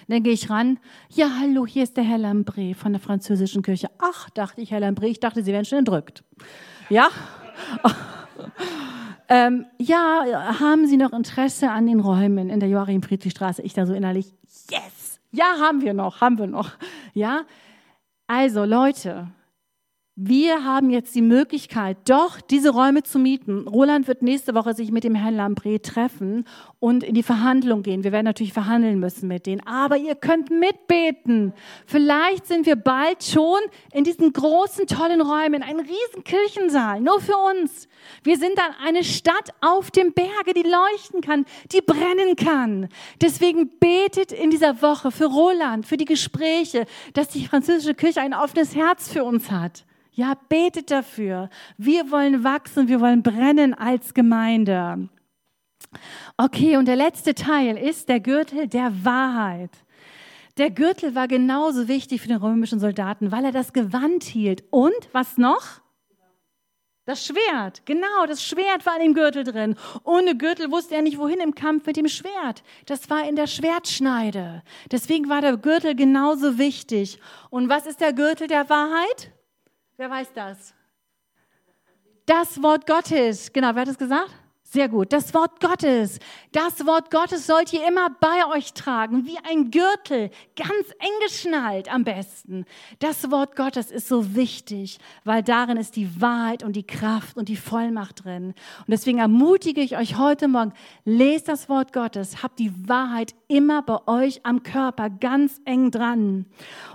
Dann 0.08 0.24
gehe 0.24 0.34
ich 0.34 0.50
ran. 0.50 0.80
Ja, 1.10 1.30
hallo, 1.40 1.66
hier 1.66 1.84
ist 1.84 1.96
der 1.96 2.04
Herr 2.04 2.18
Lambré 2.18 2.76
von 2.76 2.92
der 2.92 3.00
französischen 3.00 3.62
Kirche. 3.62 3.90
Ach, 4.00 4.30
dachte 4.32 4.62
ich, 4.62 4.72
Herr 4.72 4.82
Lambré, 4.82 5.06
ich 5.06 5.20
dachte, 5.20 5.44
Sie 5.44 5.54
wären 5.54 5.66
schon 5.66 5.80
entrückt. 5.80 6.24
Ja? 6.90 7.08
Ähm, 9.30 9.66
ja, 9.78 10.60
haben 10.60 10.88
Sie 10.88 10.98
noch 10.98 11.14
Interesse 11.14 11.70
an 11.72 11.86
den 11.86 12.00
Räumen 12.00 12.50
in 12.50 12.60
der 12.60 12.70
Joachim-Friedrich-Straße? 12.70 13.62
Ich 13.62 13.74
da 13.74 13.86
so 13.86 13.94
innerlich, 13.94 14.34
yes! 14.72 15.20
Ja, 15.32 15.60
haben 15.60 15.82
wir 15.82 15.94
noch, 15.94 16.22
haben 16.22 16.40
wir 16.40 16.48
noch. 16.48 16.72
Ja? 17.14 17.44
Also, 18.26 18.64
Leute, 18.64 19.28
wir 20.16 20.66
haben 20.66 20.90
jetzt 20.90 21.16
die 21.16 21.22
Möglichkeit, 21.22 21.98
doch 22.10 22.42
diese 22.42 22.72
Räume 22.72 23.04
zu 23.04 23.20
mieten. 23.20 23.68
Roland 23.68 24.08
wird 24.08 24.22
nächste 24.22 24.54
Woche 24.54 24.74
sich 24.74 24.92
mit 24.92 25.04
dem 25.04 25.16
Herrn 25.16 25.36
Lambré 25.36 25.82
treffen 25.82 26.46
und 26.80 27.04
in 27.04 27.14
die 27.14 27.24
Verhandlung 27.24 27.84
gehen. 27.84 28.04
Wir 28.04 28.14
werden 28.14 28.26
natürlich 28.26 28.54
verhandeln 28.54 29.00
müssen 29.00 29.28
mit 29.28 29.46
denen, 29.46 29.66
aber 29.68 29.98
ihr 29.98 30.16
könnt 30.16 30.50
mitbeten. 30.50 31.54
Vielleicht 31.86 32.48
sind 32.48 32.66
wir 32.66 32.78
bald 32.78 33.24
schon 33.24 33.60
in 33.92 34.06
diesen 34.06 34.32
großen, 34.32 34.88
tollen 34.88 35.20
Räumen, 35.20 35.62
einen 35.62 35.82
riesen 35.82 36.24
Kirchensaal, 36.24 37.02
nur 37.02 37.20
für 37.20 37.36
uns. 37.36 37.90
Wir 38.24 38.38
sind 38.38 38.58
dann 38.58 38.72
eine 38.86 39.04
Stadt 39.04 39.50
auf 39.60 39.92
dem 39.92 40.14
Berge, 40.14 40.54
die 40.56 40.64
leuchten 40.64 41.20
kann, 41.22 41.46
die 41.74 41.82
brennen 41.82 42.38
kann. 42.38 42.88
Deswegen 43.22 43.70
betet 43.80 44.32
in 44.32 44.50
dieser 44.50 44.82
Woche 44.82 45.12
für 45.12 45.26
Roland, 45.26 45.86
für 45.86 45.98
die 45.98 46.06
Gespräche, 46.06 46.86
dass 47.14 47.28
die 47.28 47.46
französische 47.46 47.94
Kirche 47.94 48.22
ein 48.22 48.34
offenes 48.34 48.74
Herz 48.74 49.12
für 49.12 49.26
uns 49.26 49.52
hat. 49.52 49.84
Ja, 50.14 50.34
betet 50.48 50.92
dafür. 50.92 51.50
Wir 51.78 52.10
wollen 52.12 52.44
wachsen, 52.44 52.88
wir 52.88 53.02
wollen 53.02 53.22
brennen 53.22 53.74
als 53.74 54.14
Gemeinde. 54.14 55.10
Okay, 56.38 56.78
und 56.78 56.88
der 56.88 56.96
letzte 56.96 57.36
Teil 57.36 57.78
ist 57.78 58.10
der 58.10 58.20
Gürtel 58.20 58.68
der 58.68 59.04
Wahrheit. 59.04 59.72
Der 60.58 60.70
Gürtel 60.70 61.16
war 61.16 61.28
genauso 61.28 61.88
wichtig 61.88 62.22
für 62.22 62.28
den 62.28 62.38
römischen 62.38 62.80
Soldaten, 62.80 63.32
weil 63.32 63.46
er 63.46 63.52
das 63.52 63.74
Gewand 63.74 64.24
hielt. 64.24 64.64
Und 64.72 65.10
was 65.14 65.38
noch? 65.38 65.82
Das 67.06 67.26
Schwert, 67.26 67.88
genau, 67.88 68.28
das 68.28 68.44
Schwert 68.44 68.86
war 68.86 68.96
in 68.98 69.02
dem 69.02 69.14
Gürtel 69.16 69.44
drin. 69.44 69.76
Ohne 70.04 70.38
Gürtel 70.38 70.70
wusste 70.70 70.94
er 70.94 71.02
nicht, 71.02 71.18
wohin 71.18 71.40
im 71.40 71.56
Kampf 71.56 71.88
mit 71.88 71.98
dem 71.98 72.08
Schwert. 72.08 72.62
Das 72.86 73.10
war 73.10 73.28
in 73.28 73.36
der 73.36 73.48
Schwertschneide. 73.48 74.62
Deswegen 74.92 75.28
war 75.28 75.42
der 75.42 75.58
Gürtel 75.58 75.96
genauso 75.96 76.60
wichtig. 76.60 77.20
Und 77.50 77.68
was 77.68 77.88
ist 77.88 78.00
der 78.00 78.14
Gürtel 78.14 78.48
der 78.48 78.70
Wahrheit? 78.70 79.32
Wer 79.98 80.12
weiß 80.12 80.34
das? 80.34 80.76
Das 82.28 82.62
Wort 82.62 82.86
Gottes. 82.86 83.52
Genau, 83.52 83.74
wer 83.74 83.82
hat 83.82 83.88
es 83.88 83.98
gesagt? 83.98 84.30
Sehr 84.72 84.88
gut. 84.88 85.12
Das 85.14 85.34
Wort 85.34 85.60
Gottes. 85.62 86.20
Das 86.52 86.86
Wort 86.86 87.10
Gottes 87.10 87.48
sollt 87.48 87.74
ihr 87.74 87.88
immer 87.88 88.12
bei 88.20 88.56
euch 88.56 88.74
tragen, 88.74 89.26
wie 89.26 89.40
ein 89.50 89.72
Gürtel, 89.72 90.30
ganz 90.56 90.90
eng 91.00 91.10
geschnallt 91.26 91.92
am 91.92 92.04
besten. 92.04 92.66
Das 93.00 93.32
Wort 93.32 93.56
Gottes 93.56 93.90
ist 93.90 94.08
so 94.08 94.36
wichtig, 94.36 95.00
weil 95.24 95.42
darin 95.42 95.78
ist 95.78 95.96
die 95.96 96.22
Wahrheit 96.22 96.64
und 96.64 96.76
die 96.76 96.86
Kraft 96.86 97.36
und 97.36 97.50
die 97.50 97.56
Vollmacht 97.56 98.26
drin. 98.26 98.50
Und 98.50 98.90
deswegen 98.90 99.18
ermutige 99.18 99.82
ich 99.82 99.98
euch 99.98 100.20
heute 100.20 100.48
Morgen, 100.48 100.74
lest 101.04 101.48
das 101.48 101.68
Wort 101.68 101.92
Gottes, 101.92 102.44
habt 102.44 102.60
die 102.60 102.88
Wahrheit 102.88 103.34
immer 103.48 103.82
bei 103.82 104.08
euch 104.08 104.46
am 104.46 104.62
Körper, 104.62 105.10
ganz 105.10 105.60
eng 105.66 105.90
dran. 105.90 106.46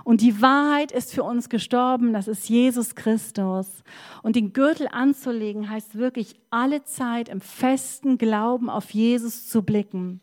Und 0.05 0.21
die 0.21 0.41
Wahrheit 0.41 0.93
ist 0.93 1.13
für 1.13 1.23
uns 1.23 1.49
gestorben, 1.49 2.13
das 2.13 2.29
ist 2.29 2.47
Jesus 2.47 2.95
Christus. 2.95 3.83
Und 4.23 4.37
den 4.37 4.53
Gürtel 4.53 4.87
anzulegen 4.89 5.69
heißt 5.69 5.97
wirklich 5.97 6.35
alle 6.51 6.85
Zeit 6.85 7.27
im 7.27 7.41
festen 7.65 8.19
Glauben 8.19 8.69
auf 8.69 8.91
Jesus 8.91 9.47
zu 9.47 9.63
blicken. 9.63 10.21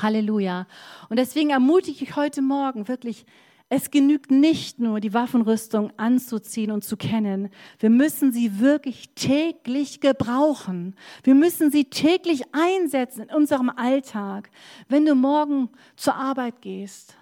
Halleluja. 0.00 0.68
Und 1.08 1.18
deswegen 1.18 1.50
ermutige 1.50 2.04
ich 2.04 2.14
heute 2.14 2.40
Morgen 2.40 2.86
wirklich, 2.86 3.26
es 3.68 3.90
genügt 3.90 4.30
nicht 4.30 4.78
nur, 4.78 5.00
die 5.00 5.12
Waffenrüstung 5.12 5.92
anzuziehen 5.96 6.70
und 6.70 6.84
zu 6.84 6.96
kennen. 6.96 7.48
Wir 7.80 7.90
müssen 7.90 8.30
sie 8.30 8.60
wirklich 8.60 9.10
täglich 9.16 10.00
gebrauchen. 10.00 10.94
Wir 11.24 11.34
müssen 11.34 11.72
sie 11.72 11.86
täglich 11.86 12.42
einsetzen 12.52 13.24
in 13.24 13.34
unserem 13.34 13.70
Alltag. 13.70 14.48
Wenn 14.88 15.04
du 15.04 15.16
morgen 15.16 15.70
zur 15.96 16.14
Arbeit 16.14 16.62
gehst, 16.62 17.16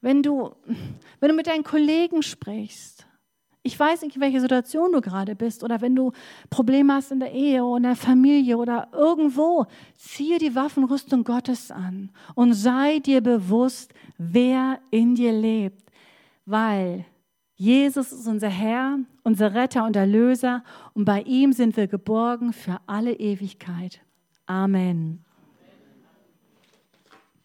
wenn 0.00 0.22
du, 0.22 0.54
wenn 1.20 1.28
du 1.28 1.34
mit 1.34 1.46
deinen 1.46 1.62
Kollegen 1.62 2.22
sprichst, 2.22 3.06
ich 3.66 3.80
weiß 3.80 4.02
nicht, 4.02 4.14
in 4.14 4.20
welcher 4.22 4.42
Situation 4.42 4.92
du 4.92 5.00
gerade 5.00 5.34
bist 5.34 5.64
oder 5.64 5.80
wenn 5.80 5.96
du 5.96 6.12
Probleme 6.50 6.92
hast 6.92 7.10
in 7.10 7.18
der 7.18 7.32
Ehe 7.32 7.64
oder 7.64 7.78
in 7.78 7.82
der 7.84 7.96
Familie 7.96 8.58
oder 8.58 8.88
irgendwo, 8.92 9.64
ziehe 9.96 10.38
die 10.38 10.54
Waffenrüstung 10.54 11.24
Gottes 11.24 11.70
an 11.70 12.10
und 12.34 12.52
sei 12.52 12.98
dir 12.98 13.22
bewusst, 13.22 13.94
wer 14.18 14.80
in 14.90 15.14
dir 15.14 15.32
lebt, 15.32 15.90
weil 16.44 17.06
Jesus 17.56 18.12
ist 18.12 18.26
unser 18.28 18.50
Herr, 18.50 18.98
unser 19.22 19.54
Retter 19.54 19.86
und 19.86 19.96
Erlöser 19.96 20.62
und 20.92 21.06
bei 21.06 21.22
ihm 21.22 21.54
sind 21.54 21.74
wir 21.78 21.86
geborgen 21.86 22.52
für 22.52 22.78
alle 22.86 23.14
Ewigkeit. 23.14 24.02
Amen. 24.44 25.23